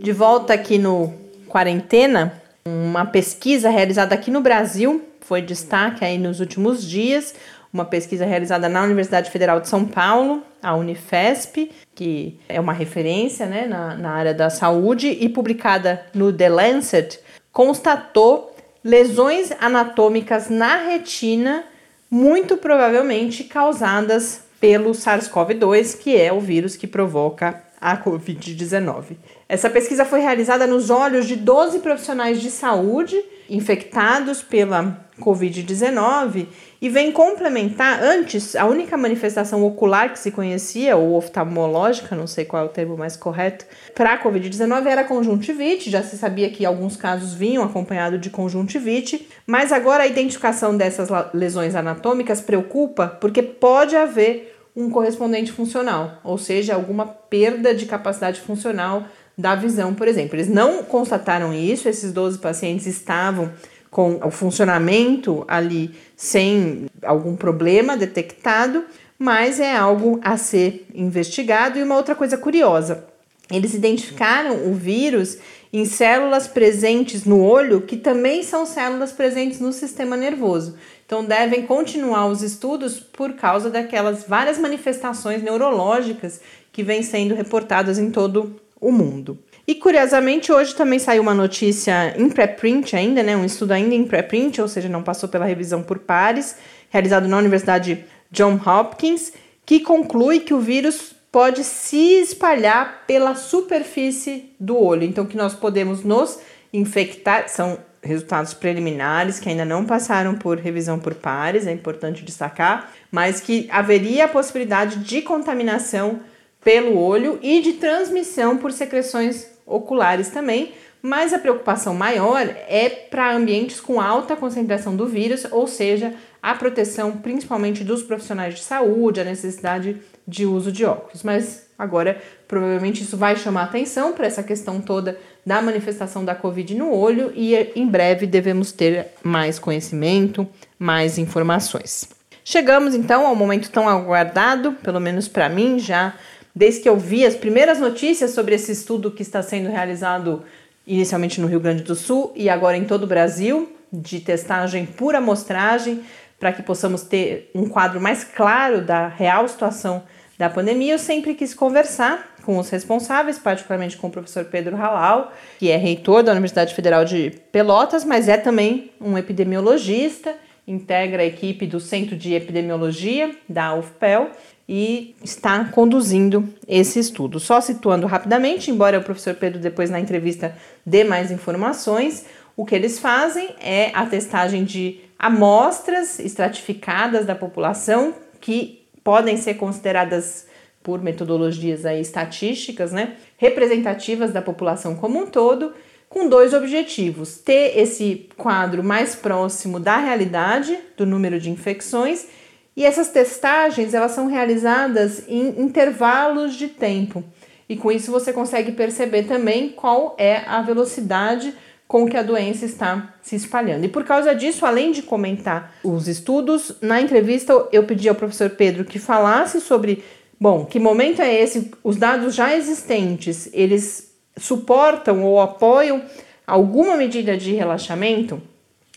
De 0.00 0.12
volta 0.12 0.52
aqui 0.52 0.78
no 0.78 1.12
Quarentena, 1.48 2.40
uma 2.64 3.04
pesquisa 3.04 3.70
realizada 3.70 4.14
aqui 4.14 4.30
no 4.30 4.40
Brasil 4.40 5.02
foi 5.22 5.40
destaque 5.40 6.04
aí 6.04 6.18
nos 6.18 6.40
últimos 6.40 6.84
dias, 6.86 7.34
uma 7.72 7.84
pesquisa 7.84 8.26
realizada 8.26 8.68
na 8.68 8.82
Universidade 8.82 9.30
Federal 9.30 9.60
de 9.60 9.68
São 9.68 9.84
Paulo, 9.84 10.42
a 10.62 10.74
Unifesp, 10.74 11.70
que 11.94 12.38
é 12.48 12.60
uma 12.60 12.72
referência 12.72 13.46
né, 13.46 13.66
na, 13.66 13.96
na 13.96 14.10
área 14.10 14.34
da 14.34 14.50
saúde, 14.50 15.08
e 15.08 15.28
publicada 15.28 16.04
no 16.14 16.32
The 16.32 16.48
Lancet, 16.48 17.20
constatou 17.50 18.54
lesões 18.84 19.52
anatômicas 19.60 20.50
na 20.50 20.76
retina, 20.76 21.64
muito 22.10 22.56
provavelmente 22.56 23.44
causadas 23.44 24.42
pelo 24.60 24.90
SARS-CoV-2, 24.90 25.98
que 25.98 26.16
é 26.16 26.32
o 26.32 26.40
vírus 26.40 26.76
que 26.76 26.86
provoca 26.86 27.62
a 27.80 27.96
Covid-19. 27.96 29.16
Essa 29.48 29.68
pesquisa 29.68 30.04
foi 30.04 30.20
realizada 30.20 30.66
nos 30.66 30.88
olhos 30.88 31.26
de 31.26 31.34
12 31.34 31.80
profissionais 31.80 32.40
de 32.40 32.50
saúde 32.50 33.20
infectados 33.50 34.40
pela 34.40 35.04
Covid-19 35.20 36.46
e 36.80 36.88
vem 36.88 37.12
complementar, 37.12 38.02
antes, 38.02 38.56
a 38.56 38.64
única 38.64 38.96
manifestação 38.96 39.62
ocular 39.64 40.12
que 40.12 40.18
se 40.18 40.30
conhecia, 40.30 40.96
ou 40.96 41.14
oftalmológica, 41.14 42.16
não 42.16 42.26
sei 42.26 42.44
qual 42.44 42.62
é 42.62 42.66
o 42.66 42.70
termo 42.70 42.96
mais 42.96 43.16
correto, 43.16 43.66
para 43.94 44.14
a 44.14 44.22
Covid-19 44.22 44.86
era 44.86 45.04
conjuntivite, 45.04 45.90
já 45.90 46.02
se 46.02 46.16
sabia 46.16 46.50
que 46.50 46.64
alguns 46.64 46.96
casos 46.96 47.34
vinham 47.34 47.62
acompanhado 47.62 48.18
de 48.18 48.30
conjuntivite, 48.30 49.28
mas 49.46 49.70
agora 49.70 50.04
a 50.04 50.06
identificação 50.06 50.76
dessas 50.76 51.08
lesões 51.32 51.74
anatômicas 51.74 52.40
preocupa 52.40 53.06
porque 53.20 53.42
pode 53.42 53.94
haver 53.94 54.58
um 54.74 54.88
correspondente 54.88 55.52
funcional, 55.52 56.18
ou 56.24 56.38
seja, 56.38 56.74
alguma 56.74 57.06
perda 57.06 57.74
de 57.74 57.84
capacidade 57.84 58.40
funcional 58.40 59.04
da 59.36 59.54
visão, 59.54 59.94
por 59.94 60.08
exemplo. 60.08 60.36
Eles 60.36 60.48
não 60.48 60.82
constataram 60.82 61.52
isso, 61.52 61.88
esses 61.88 62.12
12 62.12 62.38
pacientes 62.38 62.86
estavam 62.86 63.52
com 63.92 64.18
o 64.24 64.30
funcionamento 64.30 65.44
ali 65.46 65.94
sem 66.16 66.86
algum 67.02 67.36
problema 67.36 67.94
detectado, 67.94 68.86
mas 69.18 69.60
é 69.60 69.76
algo 69.76 70.18
a 70.24 70.38
ser 70.38 70.86
investigado. 70.94 71.78
E 71.78 71.82
uma 71.82 71.96
outra 71.96 72.14
coisa 72.14 72.38
curiosa: 72.38 73.04
eles 73.50 73.74
identificaram 73.74 74.66
o 74.66 74.74
vírus 74.74 75.36
em 75.70 75.84
células 75.84 76.48
presentes 76.48 77.26
no 77.26 77.42
olho, 77.44 77.82
que 77.82 77.98
também 77.98 78.42
são 78.42 78.64
células 78.64 79.12
presentes 79.12 79.60
no 79.60 79.74
sistema 79.74 80.16
nervoso. 80.16 80.74
Então, 81.04 81.22
devem 81.22 81.66
continuar 81.66 82.28
os 82.28 82.42
estudos 82.42 82.98
por 82.98 83.34
causa 83.34 83.68
daquelas 83.68 84.24
várias 84.24 84.56
manifestações 84.56 85.42
neurológicas 85.42 86.40
que 86.72 86.82
vêm 86.82 87.02
sendo 87.02 87.34
reportadas 87.34 87.98
em 87.98 88.10
todo 88.10 88.56
o 88.80 88.90
mundo. 88.90 89.38
E 89.66 89.76
curiosamente, 89.76 90.50
hoje 90.50 90.74
também 90.74 90.98
saiu 90.98 91.22
uma 91.22 91.34
notícia 91.34 92.14
em 92.18 92.28
preprint 92.28 92.96
ainda, 92.96 93.22
né? 93.22 93.36
Um 93.36 93.44
estudo 93.44 93.72
ainda 93.72 93.94
em 93.94 94.04
preprint, 94.04 94.60
ou 94.60 94.66
seja, 94.66 94.88
não 94.88 95.02
passou 95.02 95.28
pela 95.28 95.44
revisão 95.44 95.82
por 95.82 96.00
pares, 96.00 96.56
realizado 96.90 97.28
na 97.28 97.38
Universidade 97.38 98.04
John 98.30 98.60
Hopkins, 98.64 99.32
que 99.64 99.80
conclui 99.80 100.40
que 100.40 100.52
o 100.52 100.58
vírus 100.58 101.14
pode 101.30 101.62
se 101.62 102.20
espalhar 102.20 103.04
pela 103.06 103.36
superfície 103.36 104.50
do 104.58 104.76
olho. 104.76 105.04
Então, 105.04 105.24
que 105.24 105.36
nós 105.36 105.54
podemos 105.54 106.02
nos 106.02 106.40
infectar, 106.72 107.48
são 107.48 107.78
resultados 108.02 108.52
preliminares 108.52 109.38
que 109.38 109.48
ainda 109.48 109.64
não 109.64 109.84
passaram 109.84 110.34
por 110.34 110.58
revisão 110.58 110.98
por 110.98 111.14
pares, 111.14 111.68
é 111.68 111.72
importante 111.72 112.24
destacar, 112.24 112.92
mas 113.12 113.40
que 113.40 113.68
haveria 113.70 114.24
a 114.24 114.28
possibilidade 114.28 114.98
de 114.98 115.22
contaminação 115.22 116.20
pelo 116.64 116.98
olho 116.98 117.38
e 117.42 117.60
de 117.60 117.74
transmissão 117.74 118.58
por 118.58 118.72
secreções 118.72 119.51
oculares 119.72 120.28
também, 120.28 120.72
mas 121.02 121.32
a 121.32 121.38
preocupação 121.38 121.94
maior 121.94 122.46
é 122.68 122.88
para 122.88 123.34
ambientes 123.34 123.80
com 123.80 124.00
alta 124.00 124.36
concentração 124.36 124.94
do 124.94 125.06
vírus, 125.06 125.44
ou 125.50 125.66
seja, 125.66 126.14
a 126.40 126.54
proteção 126.54 127.12
principalmente 127.12 127.82
dos 127.82 128.02
profissionais 128.02 128.54
de 128.54 128.60
saúde, 128.60 129.20
a 129.20 129.24
necessidade 129.24 129.96
de 130.26 130.46
uso 130.46 130.70
de 130.70 130.84
óculos. 130.84 131.24
Mas 131.24 131.66
agora, 131.76 132.20
provavelmente, 132.46 133.02
isso 133.02 133.16
vai 133.16 133.34
chamar 133.34 133.64
atenção 133.64 134.12
para 134.12 134.26
essa 134.26 134.42
questão 134.42 134.80
toda 134.80 135.18
da 135.44 135.60
manifestação 135.60 136.24
da 136.24 136.36
Covid 136.36 136.74
no 136.76 136.92
olho 136.94 137.32
e 137.34 137.54
em 137.74 137.86
breve 137.86 138.26
devemos 138.26 138.70
ter 138.70 139.08
mais 139.24 139.58
conhecimento, 139.58 140.46
mais 140.78 141.18
informações. 141.18 142.08
Chegamos 142.44 142.94
então 142.94 143.26
ao 143.26 143.36
momento 143.36 143.70
tão 143.70 143.88
aguardado, 143.88 144.72
pelo 144.82 145.00
menos 145.00 145.28
para 145.28 145.48
mim, 145.48 145.78
já 145.78 146.14
desde 146.54 146.80
que 146.80 146.88
eu 146.88 146.96
vi 146.96 147.24
as 147.24 147.34
primeiras 147.34 147.78
notícias 147.78 148.32
sobre 148.32 148.54
esse 148.54 148.72
estudo 148.72 149.10
que 149.10 149.22
está 149.22 149.42
sendo 149.42 149.70
realizado 149.70 150.44
inicialmente 150.86 151.40
no 151.40 151.46
Rio 151.46 151.60
Grande 151.60 151.82
do 151.82 151.94
Sul 151.94 152.32
e 152.34 152.48
agora 152.48 152.76
em 152.76 152.84
todo 152.84 153.04
o 153.04 153.06
Brasil, 153.06 153.72
de 153.92 154.20
testagem 154.20 154.86
por 154.86 155.14
amostragem, 155.14 156.02
para 156.38 156.52
que 156.52 156.62
possamos 156.62 157.02
ter 157.02 157.50
um 157.54 157.68
quadro 157.68 158.00
mais 158.00 158.24
claro 158.24 158.82
da 158.82 159.06
real 159.06 159.46
situação 159.46 160.02
da 160.38 160.50
pandemia, 160.50 160.94
eu 160.94 160.98
sempre 160.98 161.34
quis 161.34 161.54
conversar 161.54 162.34
com 162.42 162.58
os 162.58 162.68
responsáveis, 162.68 163.38
particularmente 163.38 163.96
com 163.96 164.08
o 164.08 164.10
professor 164.10 164.44
Pedro 164.46 164.76
Halal, 164.76 165.32
que 165.58 165.70
é 165.70 165.76
reitor 165.76 166.24
da 166.24 166.32
Universidade 166.32 166.74
Federal 166.74 167.04
de 167.04 167.30
Pelotas, 167.52 168.04
mas 168.04 168.28
é 168.28 168.36
também 168.36 168.90
um 169.00 169.16
epidemiologista, 169.16 170.34
integra 170.66 171.22
a 171.22 171.24
equipe 171.24 171.66
do 171.66 171.78
Centro 171.78 172.16
de 172.16 172.34
Epidemiologia 172.34 173.30
da 173.48 173.74
UFPEL 173.74 174.30
e 174.68 175.14
está 175.22 175.64
conduzindo 175.66 176.48
esse 176.66 176.98
estudo. 176.98 177.40
Só 177.40 177.60
situando 177.60 178.06
rapidamente, 178.06 178.70
embora 178.70 178.98
o 178.98 179.02
professor 179.02 179.34
Pedro 179.34 179.58
depois 179.58 179.90
na 179.90 180.00
entrevista 180.00 180.56
dê 180.84 181.04
mais 181.04 181.30
informações, 181.30 182.24
o 182.56 182.64
que 182.64 182.74
eles 182.74 182.98
fazem 182.98 183.50
é 183.60 183.90
a 183.94 184.06
testagem 184.06 184.64
de 184.64 185.00
amostras 185.18 186.18
estratificadas 186.18 187.26
da 187.26 187.34
população 187.34 188.14
que 188.40 188.84
podem 189.04 189.36
ser 189.36 189.54
consideradas 189.54 190.46
por 190.82 191.00
metodologias 191.00 191.86
aí 191.86 192.00
estatísticas, 192.00 192.92
né, 192.92 193.16
representativas 193.36 194.32
da 194.32 194.42
população 194.42 194.96
como 194.96 195.20
um 195.20 195.26
todo, 195.26 195.72
com 196.08 196.28
dois 196.28 196.52
objetivos: 196.52 197.38
ter 197.38 197.78
esse 197.78 198.28
quadro 198.36 198.82
mais 198.82 199.14
próximo 199.14 199.78
da 199.80 199.96
realidade 199.96 200.78
do 200.96 201.06
número 201.06 201.40
de 201.40 201.50
infecções 201.50 202.26
e 202.76 202.84
essas 202.84 203.08
testagens 203.08 203.94
elas 203.94 204.12
são 204.12 204.26
realizadas 204.26 205.24
em 205.28 205.60
intervalos 205.60 206.54
de 206.54 206.68
tempo. 206.68 207.22
E 207.68 207.76
com 207.76 207.90
isso 207.90 208.10
você 208.10 208.32
consegue 208.32 208.72
perceber 208.72 209.24
também 209.24 209.70
qual 209.70 210.14
é 210.18 210.42
a 210.46 210.62
velocidade 210.62 211.54
com 211.86 212.08
que 212.08 212.16
a 212.16 212.22
doença 212.22 212.64
está 212.64 213.14
se 213.20 213.36
espalhando. 213.36 213.84
E 213.84 213.88
por 213.88 214.04
causa 214.04 214.34
disso, 214.34 214.64
além 214.64 214.92
de 214.92 215.02
comentar 215.02 215.74
os 215.84 216.08
estudos, 216.08 216.76
na 216.80 217.00
entrevista 217.00 217.52
eu 217.70 217.84
pedi 217.84 218.08
ao 218.08 218.14
professor 218.14 218.48
Pedro 218.50 218.84
que 218.84 218.98
falasse 218.98 219.60
sobre, 219.60 220.02
bom, 220.40 220.64
que 220.64 220.78
momento 220.78 221.20
é 221.20 221.34
esse? 221.34 221.70
Os 221.84 221.96
dados 221.96 222.34
já 222.34 222.56
existentes, 222.56 223.50
eles 223.52 224.14
suportam 224.38 225.22
ou 225.22 225.38
apoiam 225.38 226.02
alguma 226.46 226.96
medida 226.96 227.36
de 227.36 227.52
relaxamento? 227.52 228.40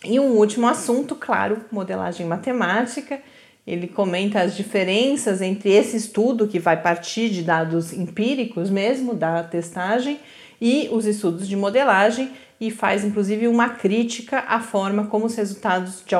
E 0.03 0.17
um 0.17 0.31
último 0.37 0.67
assunto, 0.67 1.15
claro, 1.15 1.65
modelagem 1.71 2.25
matemática 2.25 3.19
ele 3.65 3.87
comenta 3.87 4.41
as 4.41 4.55
diferenças 4.55 5.41
entre 5.41 5.71
esse 5.71 5.97
estudo, 5.97 6.47
que 6.47 6.59
vai 6.59 6.79
partir 6.79 7.29
de 7.29 7.41
dados 7.41 7.91
empíricos 7.91 8.69
mesmo, 8.69 9.15
da 9.15 9.43
testagem, 9.43 10.19
e 10.61 10.87
os 10.91 11.05
estudos 11.05 11.47
de 11.47 11.55
modelagem, 11.55 12.31
e 12.61 12.69
faz 12.69 13.03
inclusive 13.03 13.47
uma 13.47 13.69
crítica 13.69 14.39
à 14.47 14.59
forma 14.59 15.07
como 15.07 15.25
os 15.25 15.35
resultados 15.35 16.03
de 16.05 16.15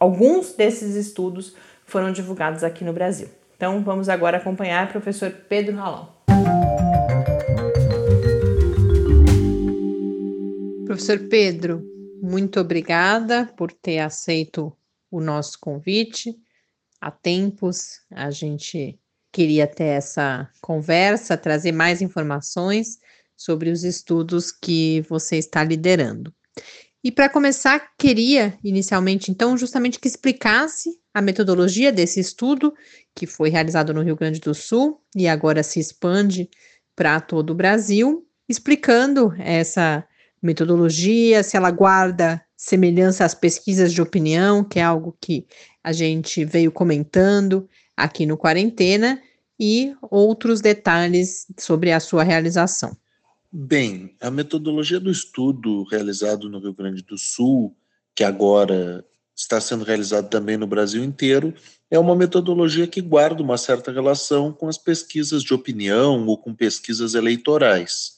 alguns 0.00 0.52
desses 0.52 0.94
estudos 0.94 1.54
foram 1.84 2.10
divulgados 2.10 2.64
aqui 2.64 2.82
no 2.82 2.92
Brasil. 2.92 3.28
Então 3.56 3.82
vamos 3.82 4.08
agora 4.08 4.38
acompanhar 4.38 4.86
o 4.86 4.90
professor 4.90 5.30
Pedro 5.30 5.76
Ralão. 5.76 6.08
Professor 10.86 11.28
Pedro, 11.28 11.84
muito 12.22 12.58
obrigada 12.58 13.48
por 13.56 13.70
ter 13.70 13.98
aceito 13.98 14.72
o 15.10 15.20
nosso 15.20 15.58
convite 15.60 16.34
há 17.00 17.10
tempos. 17.10 18.00
A 18.10 18.30
gente 18.30 18.98
queria 19.32 19.66
ter 19.66 19.84
essa 19.84 20.48
conversa, 20.60 21.36
trazer 21.36 21.72
mais 21.72 22.00
informações 22.00 22.98
sobre 23.36 23.70
os 23.70 23.84
estudos 23.84 24.50
que 24.50 25.02
você 25.02 25.36
está 25.36 25.62
liderando. 25.62 26.32
E 27.04 27.12
para 27.12 27.28
começar, 27.28 27.92
queria 27.98 28.58
inicialmente, 28.64 29.30
então, 29.30 29.56
justamente 29.56 30.00
que 30.00 30.08
explicasse 30.08 30.90
a 31.14 31.22
metodologia 31.22 31.92
desse 31.92 32.18
estudo, 32.18 32.74
que 33.14 33.26
foi 33.26 33.48
realizado 33.48 33.94
no 33.94 34.02
Rio 34.02 34.16
Grande 34.16 34.40
do 34.40 34.54
Sul 34.54 35.00
e 35.14 35.28
agora 35.28 35.62
se 35.62 35.78
expande 35.78 36.48
para 36.96 37.20
todo 37.20 37.50
o 37.50 37.54
Brasil, 37.54 38.26
explicando 38.48 39.34
essa 39.38 40.06
metodologia, 40.42 41.42
se 41.42 41.56
ela 41.56 41.70
guarda 41.70 42.42
semelhança 42.56 43.24
às 43.24 43.34
pesquisas 43.34 43.92
de 43.92 44.00
opinião, 44.00 44.64
que 44.64 44.78
é 44.78 44.82
algo 44.82 45.16
que 45.20 45.46
a 45.84 45.92
gente 45.92 46.44
veio 46.44 46.72
comentando 46.72 47.68
aqui 47.96 48.26
no 48.26 48.36
Quarentena, 48.36 49.20
e 49.58 49.94
outros 50.10 50.60
detalhes 50.60 51.46
sobre 51.58 51.92
a 51.92 52.00
sua 52.00 52.22
realização. 52.22 52.96
Bem, 53.50 54.14
a 54.20 54.30
metodologia 54.30 55.00
do 55.00 55.10
estudo 55.10 55.84
realizado 55.84 56.48
no 56.48 56.58
Rio 56.58 56.74
Grande 56.74 57.02
do 57.02 57.16
Sul, 57.16 57.74
que 58.14 58.22
agora 58.22 59.04
está 59.34 59.60
sendo 59.60 59.84
realizado 59.84 60.28
também 60.28 60.56
no 60.56 60.66
Brasil 60.66 61.02
inteiro, 61.02 61.54
é 61.90 61.98
uma 61.98 62.16
metodologia 62.16 62.86
que 62.86 63.00
guarda 63.00 63.42
uma 63.42 63.56
certa 63.56 63.92
relação 63.92 64.52
com 64.52 64.68
as 64.68 64.76
pesquisas 64.76 65.42
de 65.42 65.54
opinião 65.54 66.26
ou 66.26 66.36
com 66.36 66.54
pesquisas 66.54 67.14
eleitorais. 67.14 68.16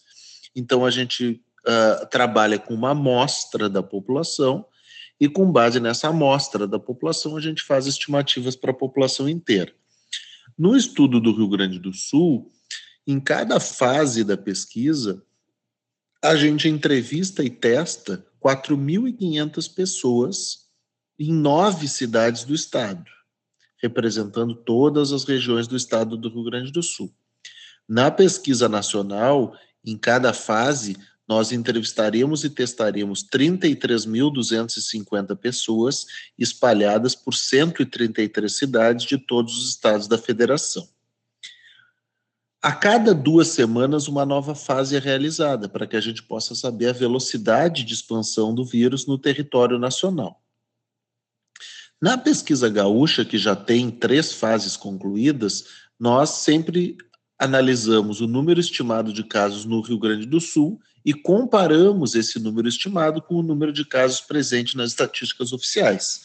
Então, 0.56 0.84
a 0.84 0.90
gente 0.90 1.40
uh, 1.68 2.06
trabalha 2.06 2.58
com 2.58 2.74
uma 2.74 2.90
amostra 2.90 3.68
da 3.68 3.82
população 3.82 4.64
e, 5.20 5.28
com 5.28 5.50
base 5.50 5.78
nessa 5.78 6.08
amostra 6.08 6.66
da 6.66 6.78
população, 6.78 7.36
a 7.36 7.40
gente 7.40 7.62
faz 7.62 7.86
estimativas 7.86 8.56
para 8.56 8.70
a 8.70 8.74
população 8.74 9.28
inteira. 9.28 9.72
No 10.56 10.76
estudo 10.76 11.20
do 11.20 11.36
Rio 11.36 11.48
Grande 11.48 11.78
do 11.78 11.92
Sul, 11.92 12.50
em 13.06 13.20
cada 13.20 13.60
fase 13.60 14.24
da 14.24 14.36
pesquisa, 14.36 15.22
a 16.22 16.34
gente 16.36 16.68
entrevista 16.68 17.44
e 17.44 17.50
testa 17.50 18.24
4.500 18.42 19.74
pessoas 19.74 20.68
em 21.18 21.32
nove 21.32 21.88
cidades 21.88 22.44
do 22.44 22.54
estado, 22.54 23.10
representando 23.80 24.54
todas 24.54 25.12
as 25.12 25.24
regiões 25.24 25.66
do 25.66 25.76
estado 25.76 26.16
do 26.16 26.28
Rio 26.28 26.44
Grande 26.44 26.72
do 26.72 26.82
Sul. 26.82 27.12
Na 27.88 28.10
pesquisa 28.10 28.68
nacional, 28.68 29.56
em 29.84 29.96
cada 29.96 30.32
fase, 30.32 30.96
nós 31.28 31.52
entrevistaríamos 31.52 32.42
e 32.42 32.48
testaríamos 32.48 33.22
33.250 33.22 35.36
pessoas 35.36 36.06
espalhadas 36.38 37.14
por 37.14 37.34
133 37.34 38.50
cidades 38.50 39.04
de 39.04 39.18
todos 39.18 39.58
os 39.58 39.68
estados 39.68 40.08
da 40.08 40.16
federação. 40.16 40.88
A 42.62 42.72
cada 42.72 43.14
duas 43.14 43.48
semanas, 43.48 44.08
uma 44.08 44.26
nova 44.26 44.54
fase 44.54 44.96
é 44.96 44.98
realizada 44.98 45.68
para 45.68 45.86
que 45.86 45.96
a 45.96 46.00
gente 46.00 46.22
possa 46.22 46.54
saber 46.54 46.88
a 46.88 46.92
velocidade 46.92 47.84
de 47.84 47.92
expansão 47.92 48.54
do 48.54 48.64
vírus 48.64 49.06
no 49.06 49.18
território 49.18 49.78
nacional. 49.78 50.42
Na 52.00 52.16
pesquisa 52.16 52.68
gaúcha, 52.68 53.24
que 53.24 53.36
já 53.36 53.54
tem 53.54 53.90
três 53.90 54.32
fases 54.32 54.76
concluídas, 54.76 55.64
nós 56.00 56.30
sempre 56.30 56.96
analisamos 57.38 58.20
o 58.20 58.26
número 58.26 58.58
estimado 58.58 59.12
de 59.12 59.22
casos 59.22 59.64
no 59.64 59.80
Rio 59.80 59.98
Grande 59.98 60.26
do 60.26 60.40
Sul 60.40 60.80
e 61.08 61.14
comparamos 61.14 62.14
esse 62.14 62.38
número 62.38 62.68
estimado 62.68 63.22
com 63.22 63.36
o 63.36 63.42
número 63.42 63.72
de 63.72 63.82
casos 63.82 64.20
presente 64.20 64.76
nas 64.76 64.90
estatísticas 64.90 65.54
oficiais. 65.54 66.20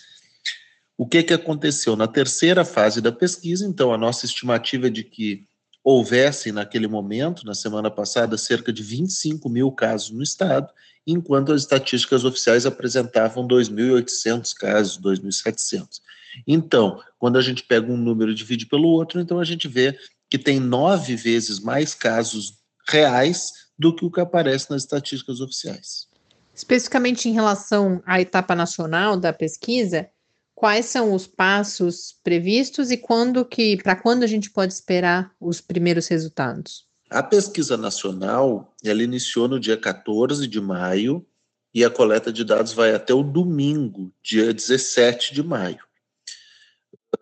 O 0.98 1.08
que, 1.08 1.24
que 1.24 1.34
aconteceu? 1.34 1.96
Na 1.96 2.06
terceira 2.06 2.66
fase 2.66 3.00
da 3.00 3.10
pesquisa, 3.10 3.66
então, 3.66 3.94
a 3.94 3.98
nossa 3.98 4.26
estimativa 4.26 4.88
é 4.88 4.90
de 4.90 5.06
que 5.06 5.48
houvesse, 5.82 6.52
naquele 6.52 6.86
momento, 6.86 7.46
na 7.46 7.54
semana 7.54 7.90
passada, 7.90 8.38
cerca 8.38 8.74
de 8.74 8.84
25 8.84 9.48
mil 9.48 9.72
casos 9.72 10.10
no 10.10 10.22
estado, 10.22 10.68
enquanto 11.08 11.54
as 11.54 11.62
estatísticas 11.62 12.26
oficiais 12.26 12.66
apresentavam 12.66 13.48
2.800 13.48 14.54
casos, 14.54 15.00
2.700. 15.00 16.02
Então, 16.46 17.02
quando 17.18 17.38
a 17.38 17.42
gente 17.42 17.64
pega 17.64 17.90
um 17.90 17.96
número 17.96 18.32
e 18.32 18.36
divide 18.36 18.66
pelo 18.66 18.90
outro, 18.90 19.22
então 19.22 19.40
a 19.40 19.46
gente 19.46 19.66
vê 19.66 19.98
que 20.30 20.38
tem 20.38 20.60
nove 20.60 21.16
vezes 21.16 21.62
mais 21.62 21.96
casos 21.96 22.56
reais 22.86 23.64
do 23.84 23.94
que 23.94 24.06
o 24.06 24.12
que 24.12 24.22
aparece 24.22 24.72
nas 24.72 24.84
estatísticas 24.84 25.42
oficiais. 25.42 26.08
Especificamente 26.56 27.28
em 27.28 27.34
relação 27.34 28.02
à 28.06 28.22
etapa 28.22 28.56
nacional 28.56 29.18
da 29.18 29.34
pesquisa, 29.34 30.10
quais 30.56 30.86
são 30.86 31.14
os 31.14 31.28
passos 31.28 32.16
previstos 32.24 32.92
e 32.92 32.98
quando 32.98 33.44
que 33.44 33.76
para 33.84 33.98
quando 33.98 34.24
a 34.24 34.28
gente 34.28 34.50
pode 34.50 34.72
esperar 34.72 35.34
os 35.38 35.60
primeiros 35.60 36.08
resultados? 36.08 36.88
A 37.10 37.22
pesquisa 37.22 37.76
nacional, 37.76 38.74
ela 38.82 39.04
iniciou 39.04 39.50
no 39.50 39.60
dia 39.60 39.76
14 39.76 40.48
de 40.48 40.62
maio 40.62 41.26
e 41.74 41.84
a 41.84 41.90
coleta 41.90 42.32
de 42.32 42.46
dados 42.46 42.72
vai 42.72 42.96
até 42.96 43.14
o 43.14 43.22
domingo, 43.22 44.14
dia 44.24 44.54
17 44.54 45.34
de 45.34 45.44
maio. 45.44 45.84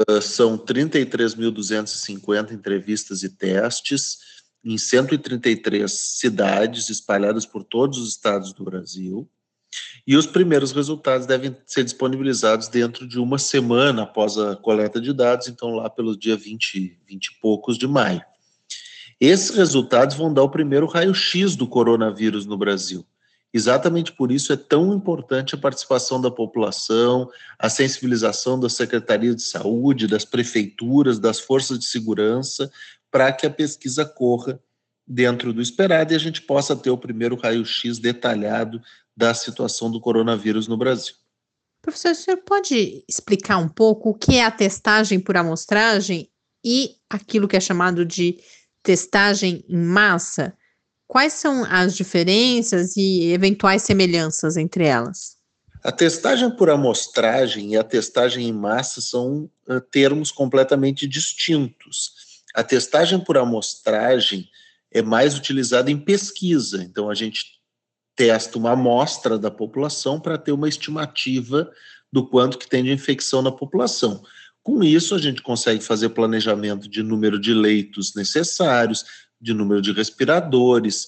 Uh, 0.08 0.22
são 0.22 0.60
33.250 0.60 2.52
entrevistas 2.52 3.24
e 3.24 3.30
testes 3.30 4.41
em 4.64 4.78
133 4.78 5.92
cidades 5.92 6.90
espalhadas 6.90 7.46
por 7.46 7.64
todos 7.64 7.98
os 7.98 8.10
estados 8.10 8.54
do 8.54 8.64
Brasil. 8.64 9.30
E 10.06 10.18
os 10.18 10.26
primeiros 10.26 10.72
resultados 10.72 11.26
devem 11.26 11.56
ser 11.66 11.84
disponibilizados 11.84 12.68
dentro 12.68 13.08
de 13.08 13.18
uma 13.20 13.38
semana 13.38 14.04
após 14.04 14.38
a 14.38 14.56
coleta 14.56 15.00
de 15.00 15.14
dados, 15.14 15.48
então 15.48 15.76
lá 15.76 15.90
pelo 15.90 16.18
dia 16.18 16.36
20, 16.36 17.00
20 17.08 17.26
e 17.26 17.40
poucos 17.40 17.78
de 17.78 17.88
maio. 17.88 18.22
Esses 19.20 19.52
resultados 19.52 20.16
vão 20.16 20.34
dar 20.34 20.44
o 20.44 20.50
primeiro 20.50 20.88
raio-x 20.88 21.56
do 21.56 21.68
coronavírus 21.68 22.46
no 22.46 22.58
Brasil. 22.58 23.06
Exatamente 23.54 24.14
por 24.14 24.32
isso 24.32 24.54
é 24.54 24.56
tão 24.56 24.94
importante 24.94 25.56
a 25.56 25.58
participação 25.58 26.22
da 26.22 26.32
população, 26.32 27.30
a 27.60 27.70
sensibilização 27.70 28.58
da 28.58 28.70
Secretaria 28.70 29.36
de 29.36 29.42
Saúde, 29.42 30.08
das 30.08 30.24
prefeituras, 30.24 31.20
das 31.20 31.40
forças 31.40 31.78
de 31.78 31.86
segurança, 31.86 32.72
para 33.12 33.32
que 33.32 33.46
a 33.46 33.52
pesquisa 33.52 34.06
corra 34.06 34.60
dentro 35.06 35.52
do 35.52 35.62
esperado 35.62 36.14
e 36.14 36.16
a 36.16 36.20
gente 36.20 36.42
possa 36.42 36.76
ter 36.76 36.90
o 36.90 36.98
primeiro 36.98 37.36
raio-x 37.36 38.00
detalhado 38.00 38.82
da 39.16 39.34
situação 39.34 39.92
do 39.92 40.00
coronavírus 40.00 40.68
no 40.68 40.78
Brasil. 40.78 41.14
Professor, 41.82 42.12
o 42.12 42.16
senhor 42.16 42.38
pode 42.38 43.04
explicar 43.08 43.58
um 43.58 43.68
pouco 43.68 44.12
o 44.12 44.14
que 44.14 44.38
é 44.38 44.46
a 44.46 44.52
testagem 44.52 45.20
por 45.20 45.36
amostragem 45.36 46.30
e 46.64 46.96
aquilo 47.10 47.48
que 47.48 47.58
é 47.58 47.60
chamado 47.60 48.06
de 48.06 48.40
testagem 48.84 49.66
em 49.68 49.78
massa, 49.78 50.56
quais 51.08 51.34
são 51.34 51.66
as 51.66 51.96
diferenças 51.96 52.96
e 52.96 53.32
eventuais 53.32 53.82
semelhanças 53.82 54.58
entre 54.58 54.86
elas? 54.86 55.38
A 55.84 55.92
testagem 55.92 56.50
por 56.56 56.70
amostragem 56.70 57.74
e 57.74 57.78
a 57.78 57.84
testagem 57.84 58.48
em 58.48 58.54
massa 58.54 59.02
são 59.02 59.50
termos 59.90 60.32
completamente 60.32 61.08
distintos. 61.08 62.31
A 62.54 62.64
testagem 62.64 63.20
por 63.20 63.38
amostragem 63.38 64.50
é 64.92 65.02
mais 65.02 65.38
utilizada 65.38 65.90
em 65.90 65.98
pesquisa, 65.98 66.84
então 66.84 67.10
a 67.10 67.16
gente 67.16 67.46
testa 68.16 68.58
uma 68.58 68.72
amostra 68.72 69.40
da 69.40 69.50
população 69.50 70.20
para 70.20 70.38
ter 70.38 70.52
uma 70.52 70.68
estimativa 70.68 71.72
do 72.12 72.28
quanto 72.28 72.58
que 72.58 72.68
tem 72.68 72.84
de 72.84 72.92
infecção 72.92 73.42
na 73.42 73.52
população. 73.52 74.22
Com 74.62 74.84
isso, 74.84 75.16
a 75.16 75.18
gente 75.18 75.42
consegue 75.42 75.82
fazer 75.82 76.10
planejamento 76.10 76.88
de 76.90 77.02
número 77.02 77.40
de 77.40 77.54
leitos 77.54 78.14
necessários, 78.14 79.06
de 79.40 79.54
número 79.54 79.82
de 79.82 79.92
respiradores, 79.92 81.08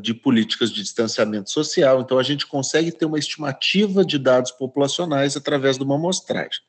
de 0.00 0.12
políticas 0.14 0.72
de 0.72 0.82
distanciamento 0.82 1.50
social. 1.50 2.00
Então, 2.00 2.18
a 2.18 2.22
gente 2.24 2.46
consegue 2.46 2.90
ter 2.90 3.04
uma 3.04 3.18
estimativa 3.18 4.04
de 4.04 4.18
dados 4.18 4.50
populacionais 4.50 5.36
através 5.36 5.76
de 5.76 5.84
uma 5.84 5.94
amostragem. 5.94 6.60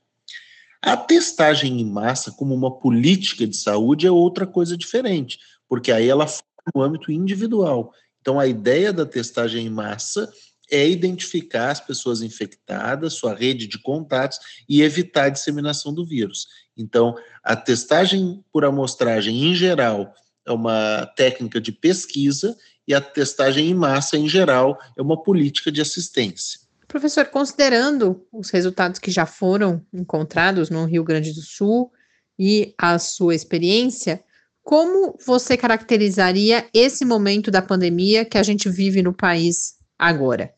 A 0.86 0.98
testagem 0.98 1.80
em 1.80 1.86
massa, 1.86 2.30
como 2.30 2.54
uma 2.54 2.70
política 2.70 3.48
de 3.48 3.56
saúde, 3.56 4.06
é 4.06 4.12
outra 4.12 4.46
coisa 4.46 4.76
diferente, 4.76 5.40
porque 5.66 5.94
aí 5.94 6.10
ela 6.10 6.28
faz 6.28 6.44
no 6.76 6.82
âmbito 6.82 7.10
individual. 7.10 7.94
Então, 8.20 8.38
a 8.38 8.46
ideia 8.46 8.92
da 8.92 9.06
testagem 9.06 9.66
em 9.66 9.70
massa 9.70 10.30
é 10.70 10.86
identificar 10.86 11.72
as 11.72 11.80
pessoas 11.80 12.22
infectadas, 12.22 13.14
sua 13.14 13.34
rede 13.34 13.66
de 13.66 13.80
contatos 13.80 14.40
e 14.68 14.82
evitar 14.82 15.26
a 15.26 15.30
disseminação 15.30 15.94
do 15.94 16.06
vírus. 16.06 16.48
Então, 16.76 17.16
a 17.42 17.56
testagem 17.56 18.44
por 18.52 18.66
amostragem, 18.66 19.46
em 19.46 19.56
geral, 19.56 20.14
é 20.46 20.52
uma 20.52 21.06
técnica 21.16 21.62
de 21.62 21.72
pesquisa 21.72 22.58
e 22.86 22.94
a 22.94 23.00
testagem 23.00 23.70
em 23.70 23.74
massa, 23.74 24.18
em 24.18 24.28
geral, 24.28 24.78
é 24.98 25.02
uma 25.02 25.24
política 25.24 25.72
de 25.72 25.80
assistência. 25.80 26.60
Professor, 26.94 27.26
considerando 27.26 28.24
os 28.32 28.52
resultados 28.52 29.00
que 29.00 29.10
já 29.10 29.26
foram 29.26 29.84
encontrados 29.92 30.70
no 30.70 30.86
Rio 30.86 31.04
Grande 31.04 31.34
do 31.34 31.42
Sul 31.42 31.92
e 32.38 32.72
a 32.78 33.00
sua 33.00 33.34
experiência, 33.34 34.24
como 34.62 35.18
você 35.26 35.58
caracterizaria 35.58 36.70
esse 36.72 37.04
momento 37.04 37.50
da 37.50 37.64
pandemia 37.64 38.24
que 38.24 38.38
a 38.38 38.44
gente 38.44 38.70
vive 38.70 39.02
no 39.02 39.12
país 39.12 39.74
agora? 39.98 40.54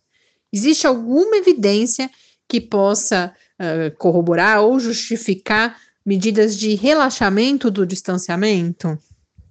Existe 0.52 0.86
alguma 0.86 1.38
evidência 1.38 2.12
que 2.50 2.60
possa 2.60 3.34
uh, 3.54 3.98
corroborar 3.98 4.62
ou 4.62 4.78
justificar 4.78 5.80
medidas 6.06 6.58
de 6.58 6.76
relaxamento 6.76 7.72
do 7.72 7.86
distanciamento? 7.86 9.00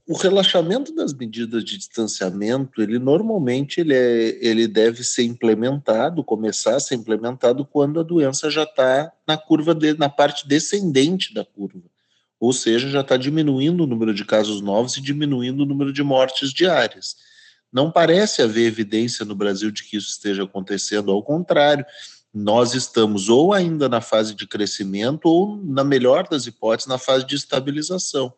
O 0.06 0.18
relaxamento 0.18 0.94
das 0.94 1.14
medidas 1.14 1.64
de 1.64 1.78
distanciamento, 1.78 2.82
ele 2.82 2.98
normalmente 2.98 3.80
ele, 3.80 3.94
é, 3.94 4.38
ele 4.46 4.68
deve 4.68 5.02
ser 5.02 5.24
implementado, 5.24 6.22
começar 6.22 6.76
a 6.76 6.80
ser 6.80 6.94
implementado 6.94 7.64
quando 7.64 7.98
a 7.98 8.02
doença 8.02 8.50
já 8.50 8.64
está 8.64 9.10
na 9.26 9.38
curva 9.38 9.74
de, 9.74 9.94
na 9.94 10.10
parte 10.10 10.46
descendente 10.46 11.32
da 11.32 11.42
curva, 11.42 11.80
ou 12.38 12.52
seja, 12.52 12.90
já 12.90 13.00
está 13.00 13.16
diminuindo 13.16 13.84
o 13.84 13.86
número 13.86 14.12
de 14.12 14.26
casos 14.26 14.60
novos 14.60 14.98
e 14.98 15.00
diminuindo 15.00 15.62
o 15.62 15.66
número 15.66 15.90
de 15.90 16.02
mortes 16.02 16.52
diárias. 16.52 17.16
Não 17.72 17.90
parece 17.90 18.42
haver 18.42 18.66
evidência 18.66 19.24
no 19.24 19.34
Brasil 19.34 19.70
de 19.70 19.84
que 19.84 19.96
isso 19.96 20.10
esteja 20.10 20.44
acontecendo, 20.44 21.10
ao 21.10 21.22
contrário, 21.22 21.84
nós 22.32 22.74
estamos 22.74 23.30
ou 23.30 23.54
ainda 23.54 23.88
na 23.88 24.02
fase 24.02 24.34
de 24.34 24.46
crescimento, 24.46 25.26
ou, 25.26 25.56
na 25.64 25.82
melhor 25.82 26.28
das 26.28 26.46
hipóteses, 26.46 26.88
na 26.88 26.98
fase 26.98 27.24
de 27.24 27.36
estabilização. 27.36 28.34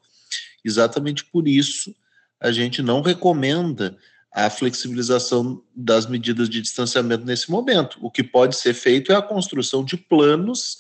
Exatamente 0.67 1.25
por 1.25 1.47
isso, 1.47 1.95
a 2.41 2.51
gente 2.51 2.83
não 2.83 3.01
recomenda 3.01 3.97
a 4.33 4.51
flexibilização 4.51 5.63
das 5.75 6.07
medidas 6.07 6.51
de 6.51 6.61
distanciamento 6.61 7.25
nesse 7.25 7.51
momento. 7.51 7.99
O 8.03 8.11
que 8.11 8.23
pode 8.23 8.57
ser 8.57 8.75
feito 8.75 9.13
é 9.13 9.15
a 9.15 9.23
construção 9.23 9.85
de 9.85 9.97
planos 9.97 10.79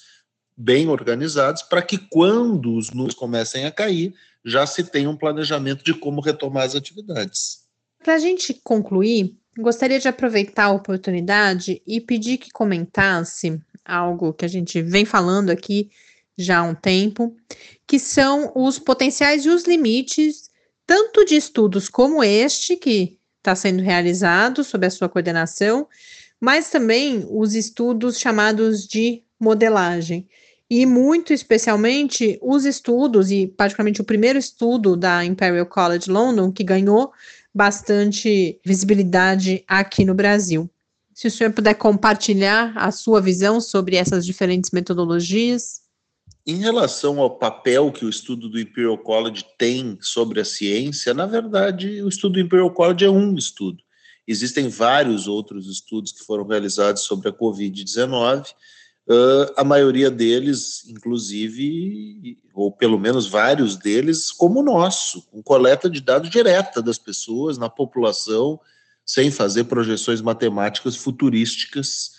bem 0.57 0.88
organizados 0.88 1.62
para 1.62 1.81
que, 1.83 1.99
quando 1.99 2.75
os 2.75 2.90
números 2.90 3.14
comecem 3.14 3.64
a 3.64 3.70
cair, 3.70 4.12
já 4.44 4.66
se 4.66 4.83
tenha 4.83 5.09
um 5.09 5.16
planejamento 5.16 5.85
de 5.85 5.94
como 5.94 6.20
retomar 6.20 6.64
as 6.64 6.75
atividades. 6.75 7.64
Para 8.03 8.16
a 8.16 8.18
gente 8.18 8.55
concluir, 8.64 9.37
gostaria 9.57 10.01
de 10.01 10.09
aproveitar 10.09 10.64
a 10.64 10.72
oportunidade 10.72 11.81
e 11.87 12.01
pedir 12.01 12.38
que 12.38 12.51
comentasse 12.51 13.61
algo 13.85 14.33
que 14.33 14.44
a 14.44 14.49
gente 14.49 14.83
vem 14.83 15.05
falando 15.05 15.51
aqui 15.51 15.90
já 16.37 16.59
há 16.59 16.62
um 16.62 16.75
tempo, 16.75 17.35
que 17.87 17.99
são 17.99 18.53
os 18.55 18.79
potenciais 18.79 19.44
e 19.44 19.49
os 19.49 19.64
limites, 19.64 20.51
tanto 20.87 21.25
de 21.25 21.37
estudos 21.37 21.88
como 21.88 22.22
este, 22.22 22.77
que 22.77 23.18
está 23.38 23.55
sendo 23.55 23.83
realizado 23.83 24.64
sob 24.64 24.87
a 24.87 24.90
sua 24.90 25.09
coordenação, 25.09 25.88
mas 26.40 26.70
também 26.70 27.27
os 27.31 27.55
estudos 27.55 28.18
chamados 28.18 28.87
de 28.87 29.22
modelagem. 29.38 30.29
E 30.68 30.85
muito 30.85 31.33
especialmente 31.33 32.38
os 32.42 32.65
estudos, 32.65 33.31
e 33.31 33.46
particularmente 33.46 34.00
o 34.00 34.04
primeiro 34.04 34.38
estudo 34.38 34.96
da 34.96 35.25
Imperial 35.25 35.67
College 35.67 36.11
London, 36.11 36.50
que 36.50 36.65
ganhou 36.65 37.13
bastante 37.54 38.61
visibilidade 38.65 39.65
aqui 39.67 40.04
no 40.04 40.15
Brasil. 40.15 40.69
Se 41.15 41.29
o 41.29 41.31
senhor 41.31 41.52
puder 41.52 41.75
compartilhar 41.75 42.77
a 42.77 42.90
sua 42.90 43.23
visão 43.23 43.61
sobre 43.61 43.96
essas 43.96 44.27
diferentes 44.27 44.71
metodologias. 44.71 45.86
Em 46.46 46.56
relação 46.56 47.18
ao 47.20 47.38
papel 47.38 47.90
que 47.90 48.04
o 48.04 48.08
estudo 48.08 48.48
do 48.48 48.60
Imperial 48.60 48.96
College 48.96 49.44
tem 49.58 49.98
sobre 50.00 50.40
a 50.40 50.44
ciência, 50.44 51.12
na 51.12 51.27
verdade, 51.27 52.00
o 52.02 52.08
estudo 52.08 52.35
do 52.35 52.40
Imperial 52.40 52.70
College 52.70 53.04
é 53.04 53.10
um 53.10 53.35
estudo. 53.35 53.83
Existem 54.29 54.68
vários 54.68 55.27
outros 55.27 55.68
estudos 55.68 56.12
que 56.12 56.24
foram 56.24 56.46
realizados 56.46 57.02
sobre 57.02 57.29
a 57.29 57.33
Covid-19, 57.33 58.52
uh, 59.08 59.52
a 59.56 59.64
maioria 59.64 60.10
deles, 60.10 60.85
inclusive, 60.88 62.38
ou 62.54 62.72
pelo 62.72 62.98
menos 62.98 63.27
vários 63.27 63.77
deles, 63.77 64.33
como 64.33 64.60
o 64.60 64.64
nosso, 64.64 65.22
com 65.22 65.42
coleta 65.42 65.88
de 65.88 66.00
dados 66.00 66.31
direta 66.31 66.83
das 66.83 66.98
pessoas 66.98 67.56
na 67.58 67.68
população, 67.68 68.60
sem 69.04 69.31
fazer 69.31 69.64
projeções 69.64 70.20
matemáticas 70.20 70.96
futurísticas. 70.96 72.12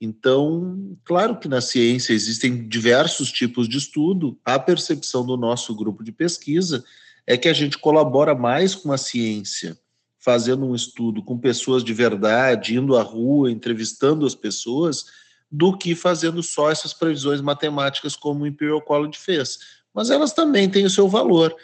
Então, 0.00 0.96
claro 1.04 1.38
que 1.38 1.48
na 1.48 1.60
ciência 1.60 2.12
existem 2.12 2.68
diversos 2.68 3.32
tipos 3.32 3.68
de 3.68 3.78
estudo, 3.78 4.38
a 4.44 4.58
percepção 4.58 5.24
do 5.24 5.36
nosso 5.36 5.74
grupo 5.74 6.04
de 6.04 6.12
pesquisa 6.12 6.84
é 7.26 7.36
que 7.36 7.48
a 7.48 7.52
gente 7.52 7.78
colabora 7.78 8.34
mais 8.34 8.74
com 8.74 8.92
a 8.92 8.98
ciência, 8.98 9.76
fazendo 10.18 10.66
um 10.66 10.74
estudo 10.74 11.22
com 11.22 11.38
pessoas 11.38 11.82
de 11.82 11.94
verdade, 11.94 12.76
indo 12.76 12.96
à 12.96 13.02
rua, 13.02 13.50
entrevistando 13.50 14.26
as 14.26 14.34
pessoas, 14.34 15.06
do 15.50 15.76
que 15.76 15.94
fazendo 15.94 16.42
só 16.42 16.70
essas 16.70 16.92
previsões 16.92 17.40
matemáticas 17.40 18.14
como 18.14 18.44
o 18.44 18.46
Imperial 18.46 18.82
College 18.82 19.18
fez. 19.18 19.58
Mas 19.94 20.10
elas 20.10 20.32
também 20.32 20.68
têm 20.68 20.84
o 20.84 20.90
seu 20.90 21.08
valor. 21.08 21.54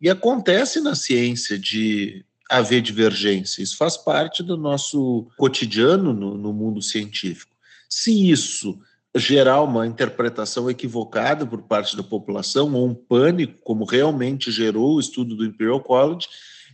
E 0.00 0.08
acontece 0.08 0.80
na 0.80 0.94
ciência 0.94 1.58
de 1.58 2.24
haver 2.48 2.80
divergência. 2.80 3.62
Isso 3.62 3.76
faz 3.76 3.96
parte 3.96 4.42
do 4.42 4.56
nosso 4.56 5.26
cotidiano 5.36 6.12
no, 6.12 6.36
no 6.36 6.52
mundo 6.52 6.80
científico. 6.80 7.49
Se 7.90 8.30
isso 8.30 8.78
gerar 9.16 9.62
uma 9.62 9.86
interpretação 9.86 10.70
equivocada 10.70 11.44
por 11.44 11.62
parte 11.62 11.96
da 11.96 12.02
população 12.02 12.72
ou 12.72 12.86
um 12.86 12.94
pânico, 12.94 13.60
como 13.62 13.84
realmente 13.84 14.52
gerou 14.52 14.94
o 14.94 15.00
estudo 15.00 15.34
do 15.34 15.44
Imperial 15.44 15.80
College, 15.80 16.28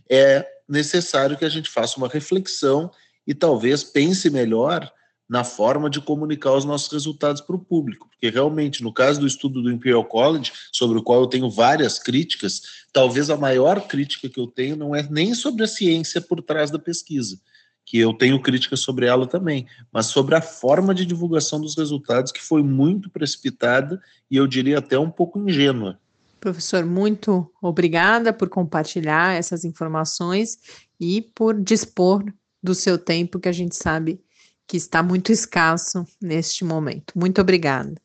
é 0.09 0.47
necessário 0.69 1.35
que 1.35 1.45
a 1.45 1.49
gente 1.49 1.69
faça 1.69 1.97
uma 1.97 2.07
reflexão 2.07 2.91
e 3.25 3.33
talvez 3.33 3.83
pense 3.83 4.29
melhor 4.29 4.91
na 5.27 5.43
forma 5.43 5.89
de 5.89 5.99
comunicar 5.99 6.53
os 6.53 6.63
nossos 6.63 6.91
resultados 6.91 7.41
para 7.41 7.55
o 7.55 7.59
público. 7.59 8.07
Porque 8.07 8.29
realmente, 8.29 8.81
no 8.81 8.93
caso 8.93 9.19
do 9.19 9.27
estudo 9.27 9.61
do 9.61 9.71
Imperial 9.71 10.05
College, 10.05 10.53
sobre 10.71 10.97
o 10.97 11.03
qual 11.03 11.21
eu 11.21 11.27
tenho 11.27 11.49
várias 11.49 11.99
críticas, 11.99 12.61
talvez 12.93 13.29
a 13.29 13.35
maior 13.35 13.87
crítica 13.87 14.29
que 14.29 14.39
eu 14.39 14.47
tenho 14.47 14.77
não 14.77 14.95
é 14.95 15.05
nem 15.09 15.33
sobre 15.33 15.63
a 15.63 15.67
ciência 15.67 16.21
por 16.21 16.41
trás 16.41 16.71
da 16.71 16.79
pesquisa, 16.79 17.39
que 17.87 17.97
eu 17.97 18.13
tenho 18.13 18.41
críticas 18.41 18.81
sobre 18.81 19.05
ela 19.05 19.25
também, 19.25 19.65
mas 19.93 20.07
sobre 20.07 20.35
a 20.35 20.41
forma 20.41 20.93
de 20.93 21.05
divulgação 21.05 21.61
dos 21.61 21.77
resultados, 21.77 22.33
que 22.33 22.41
foi 22.41 22.61
muito 22.61 23.09
precipitada 23.09 24.01
e 24.29 24.35
eu 24.35 24.45
diria 24.45 24.79
até 24.79 24.99
um 24.99 25.09
pouco 25.09 25.39
ingênua. 25.39 25.97
Professor, 26.37 26.85
muito 26.85 27.49
obrigada 27.61 28.33
por 28.33 28.49
compartilhar 28.49 29.35
essas 29.35 29.63
informações 29.63 30.57
e 30.99 31.21
por 31.33 31.57
dispor 31.57 32.25
do 32.61 32.75
seu 32.75 32.97
tempo, 32.97 33.39
que 33.39 33.47
a 33.47 33.53
gente 33.53 33.77
sabe 33.77 34.19
que 34.67 34.75
está 34.75 35.01
muito 35.01 35.31
escasso 35.31 36.05
neste 36.21 36.65
momento. 36.65 37.13
Muito 37.15 37.39
obrigada. 37.39 37.95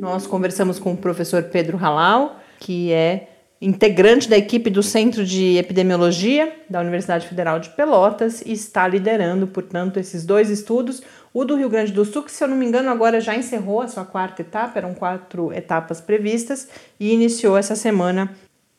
Nós 0.00 0.26
conversamos 0.26 0.80
com 0.80 0.94
o 0.94 0.96
professor 0.96 1.44
Pedro 1.44 1.78
Halal, 1.78 2.40
que 2.58 2.90
é 2.90 3.37
integrante 3.60 4.28
da 4.28 4.36
equipe 4.36 4.70
do 4.70 4.82
Centro 4.82 5.24
de 5.24 5.56
Epidemiologia 5.56 6.56
da 6.70 6.80
Universidade 6.80 7.26
Federal 7.26 7.58
de 7.58 7.70
Pelotas 7.70 8.40
e 8.42 8.52
está 8.52 8.86
liderando, 8.86 9.46
portanto, 9.46 9.98
esses 9.98 10.24
dois 10.24 10.48
estudos. 10.48 11.02
O 11.34 11.44
do 11.44 11.56
Rio 11.56 11.68
Grande 11.68 11.92
do 11.92 12.04
Sul, 12.04 12.22
que 12.22 12.32
se 12.32 12.42
eu 12.42 12.48
não 12.48 12.56
me 12.56 12.66
engano 12.66 12.88
agora 12.88 13.20
já 13.20 13.34
encerrou 13.34 13.80
a 13.80 13.88
sua 13.88 14.04
quarta 14.04 14.42
etapa, 14.42 14.78
eram 14.78 14.94
quatro 14.94 15.52
etapas 15.52 16.00
previstas, 16.00 16.68
e 16.98 17.12
iniciou 17.12 17.56
essa 17.56 17.76
semana 17.76 18.30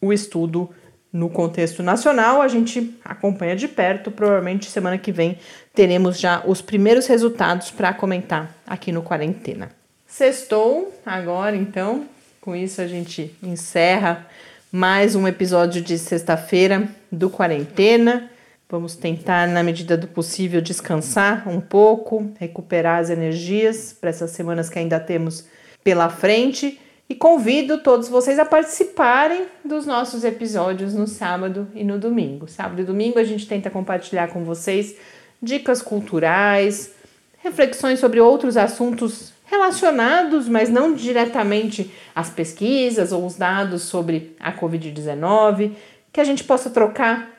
o 0.02 0.14
estudo 0.14 0.70
no 1.12 1.30
contexto 1.30 1.82
nacional, 1.82 2.42
a 2.42 2.48
gente 2.48 2.96
acompanha 3.04 3.56
de 3.56 3.68
perto. 3.68 4.12
Provavelmente 4.12 4.70
semana 4.70 4.98
que 4.98 5.12
vem 5.12 5.38
teremos 5.74 6.20
já 6.20 6.44
os 6.46 6.62
primeiros 6.62 7.08
resultados 7.08 7.72
para 7.72 7.94
comentar 7.94 8.56
aqui 8.66 8.92
no 8.92 9.02
Quarentena. 9.02 9.70
Sextou 10.06 10.94
agora, 11.06 11.56
então. 11.56 12.06
Com 12.40 12.56
isso, 12.56 12.82
a 12.82 12.88
gente 12.88 13.36
encerra 13.44 14.26
mais 14.72 15.16
um 15.16 15.28
episódio 15.28 15.82
de 15.82 15.98
sexta-feira 15.98 16.88
do 17.12 17.28
Quarentena. 17.28 18.30
Vamos 18.70 18.96
tentar, 18.96 19.48
na 19.48 19.64
medida 19.64 19.98
do 19.98 20.08
possível, 20.08 20.62
descansar 20.62 21.50
um 21.50 21.60
pouco, 21.60 22.32
recuperar 22.40 23.00
as 23.00 23.10
energias 23.10 23.98
para 24.00 24.12
essas 24.12 24.30
semanas 24.30 24.70
que 24.70 24.78
ainda 24.78 25.00
temos 25.00 25.46
pela 25.84 26.08
frente 26.08 26.80
e 27.10 27.16
convido 27.16 27.80
todos 27.80 28.08
vocês 28.08 28.38
a 28.38 28.46
participarem 28.46 29.48
dos 29.66 29.88
nossos 29.88 30.24
episódios 30.24 30.94
no 30.94 31.08
sábado 31.08 31.68
e 31.74 31.84
no 31.84 31.98
domingo. 31.98 32.48
Sábado 32.48 32.80
e 32.82 32.86
domingo 32.86 33.18
a 33.18 33.24
gente 33.24 33.48
tenta 33.48 33.72
compartilhar 33.72 34.28
com 34.28 34.44
vocês 34.44 34.96
dicas 35.42 35.82
culturais, 35.82 36.92
reflexões 37.40 38.00
sobre 38.00 38.20
outros 38.20 38.56
assuntos 38.56 39.29
relacionados, 39.50 40.48
mas 40.48 40.70
não 40.70 40.94
diretamente 40.94 41.92
às 42.16 42.30
pesquisas 42.30 43.12
ou 43.12 43.26
os 43.26 43.36
dados 43.36 43.82
sobre 43.84 44.36
a 44.40 44.54
Covid-19, 44.54 45.74
que 46.12 46.22
a 46.22 46.24
gente 46.24 46.44
possa 46.44 46.70
trocar 46.70 47.30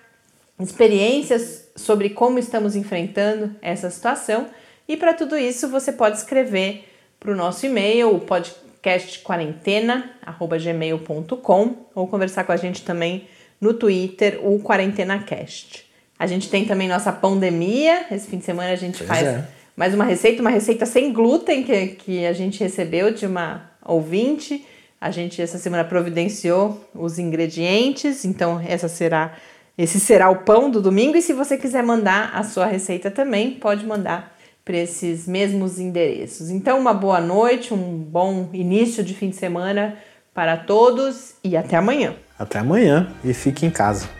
experiências 0.59 1.69
sobre 1.77 2.11
como 2.11 2.39
estamos 2.39 2.77
enfrentando 2.77 3.55
essa 3.63 3.91
situação. 3.91 4.47
E 4.89 4.97
para 4.97 5.15
tudo 5.15 5.39
isso, 5.39 5.69
você 5.69 5.93
pode 5.93 6.19
escrever 6.19 6.85
para 7.19 7.33
o 7.33 7.37
nosso 7.37 7.67
e-mail, 7.67 8.15
o 8.15 8.21
podcast 8.21 8.71
podcastquarentena@gmail.com 8.83 11.77
ou 11.95 12.09
conversar 12.09 12.45
com 12.45 12.53
a 12.53 12.57
gente 12.57 12.83
também 12.83 13.29
no 13.61 13.75
Twitter, 13.75 14.41
o 14.43 14.59
QuarentenaCast. 14.61 15.85
A 16.19 16.27
gente 16.27 16.49
tem 16.49 16.65
também 16.65 16.89
nossa 16.89 17.13
pandemia. 17.13 18.07
Esse 18.11 18.27
fim 18.27 18.39
de 18.39 18.45
semana 18.45 18.73
a 18.73 18.77
gente 18.77 18.97
pois 18.99 19.09
faz 19.09 19.27
é. 19.27 19.47
Mais 19.81 19.95
uma 19.95 20.05
receita, 20.05 20.43
uma 20.43 20.51
receita 20.51 20.85
sem 20.85 21.11
glúten 21.11 21.63
que, 21.63 21.87
que 21.87 22.27
a 22.27 22.35
gente 22.35 22.63
recebeu 22.63 23.15
de 23.15 23.25
uma 23.25 23.71
ouvinte. 23.83 24.67
A 25.01 25.11
gente 25.11 25.41
essa 25.41 25.57
semana 25.57 25.85
providenciou 25.85 26.87
os 26.95 27.19
ingredientes, 27.19 28.27
então 28.27 28.61
essa 28.61 28.89
será 28.89 29.33
esse 29.79 29.99
será 29.99 30.29
o 30.29 30.45
pão 30.45 30.71
do 30.71 30.83
domingo 30.83 31.17
e 31.17 31.23
se 31.23 31.33
você 31.33 31.57
quiser 31.57 31.83
mandar 31.83 32.31
a 32.35 32.43
sua 32.45 32.67
receita 32.67 33.11
também, 33.11 33.53
pode 33.53 33.87
mandar 33.87 34.37
para 34.67 34.77
esses 34.77 35.27
mesmos 35.27 35.79
endereços. 35.79 36.51
Então, 36.51 36.79
uma 36.79 36.93
boa 36.93 37.19
noite, 37.19 37.73
um 37.73 37.97
bom 37.97 38.51
início 38.53 39.03
de 39.03 39.15
fim 39.15 39.31
de 39.31 39.37
semana 39.37 39.97
para 40.35 40.59
todos 40.59 41.37
e 41.43 41.57
até 41.57 41.79
amanhã. 41.79 42.15
Até 42.39 42.59
amanhã 42.59 43.11
e 43.25 43.33
fique 43.33 43.65
em 43.65 43.71
casa. 43.71 44.20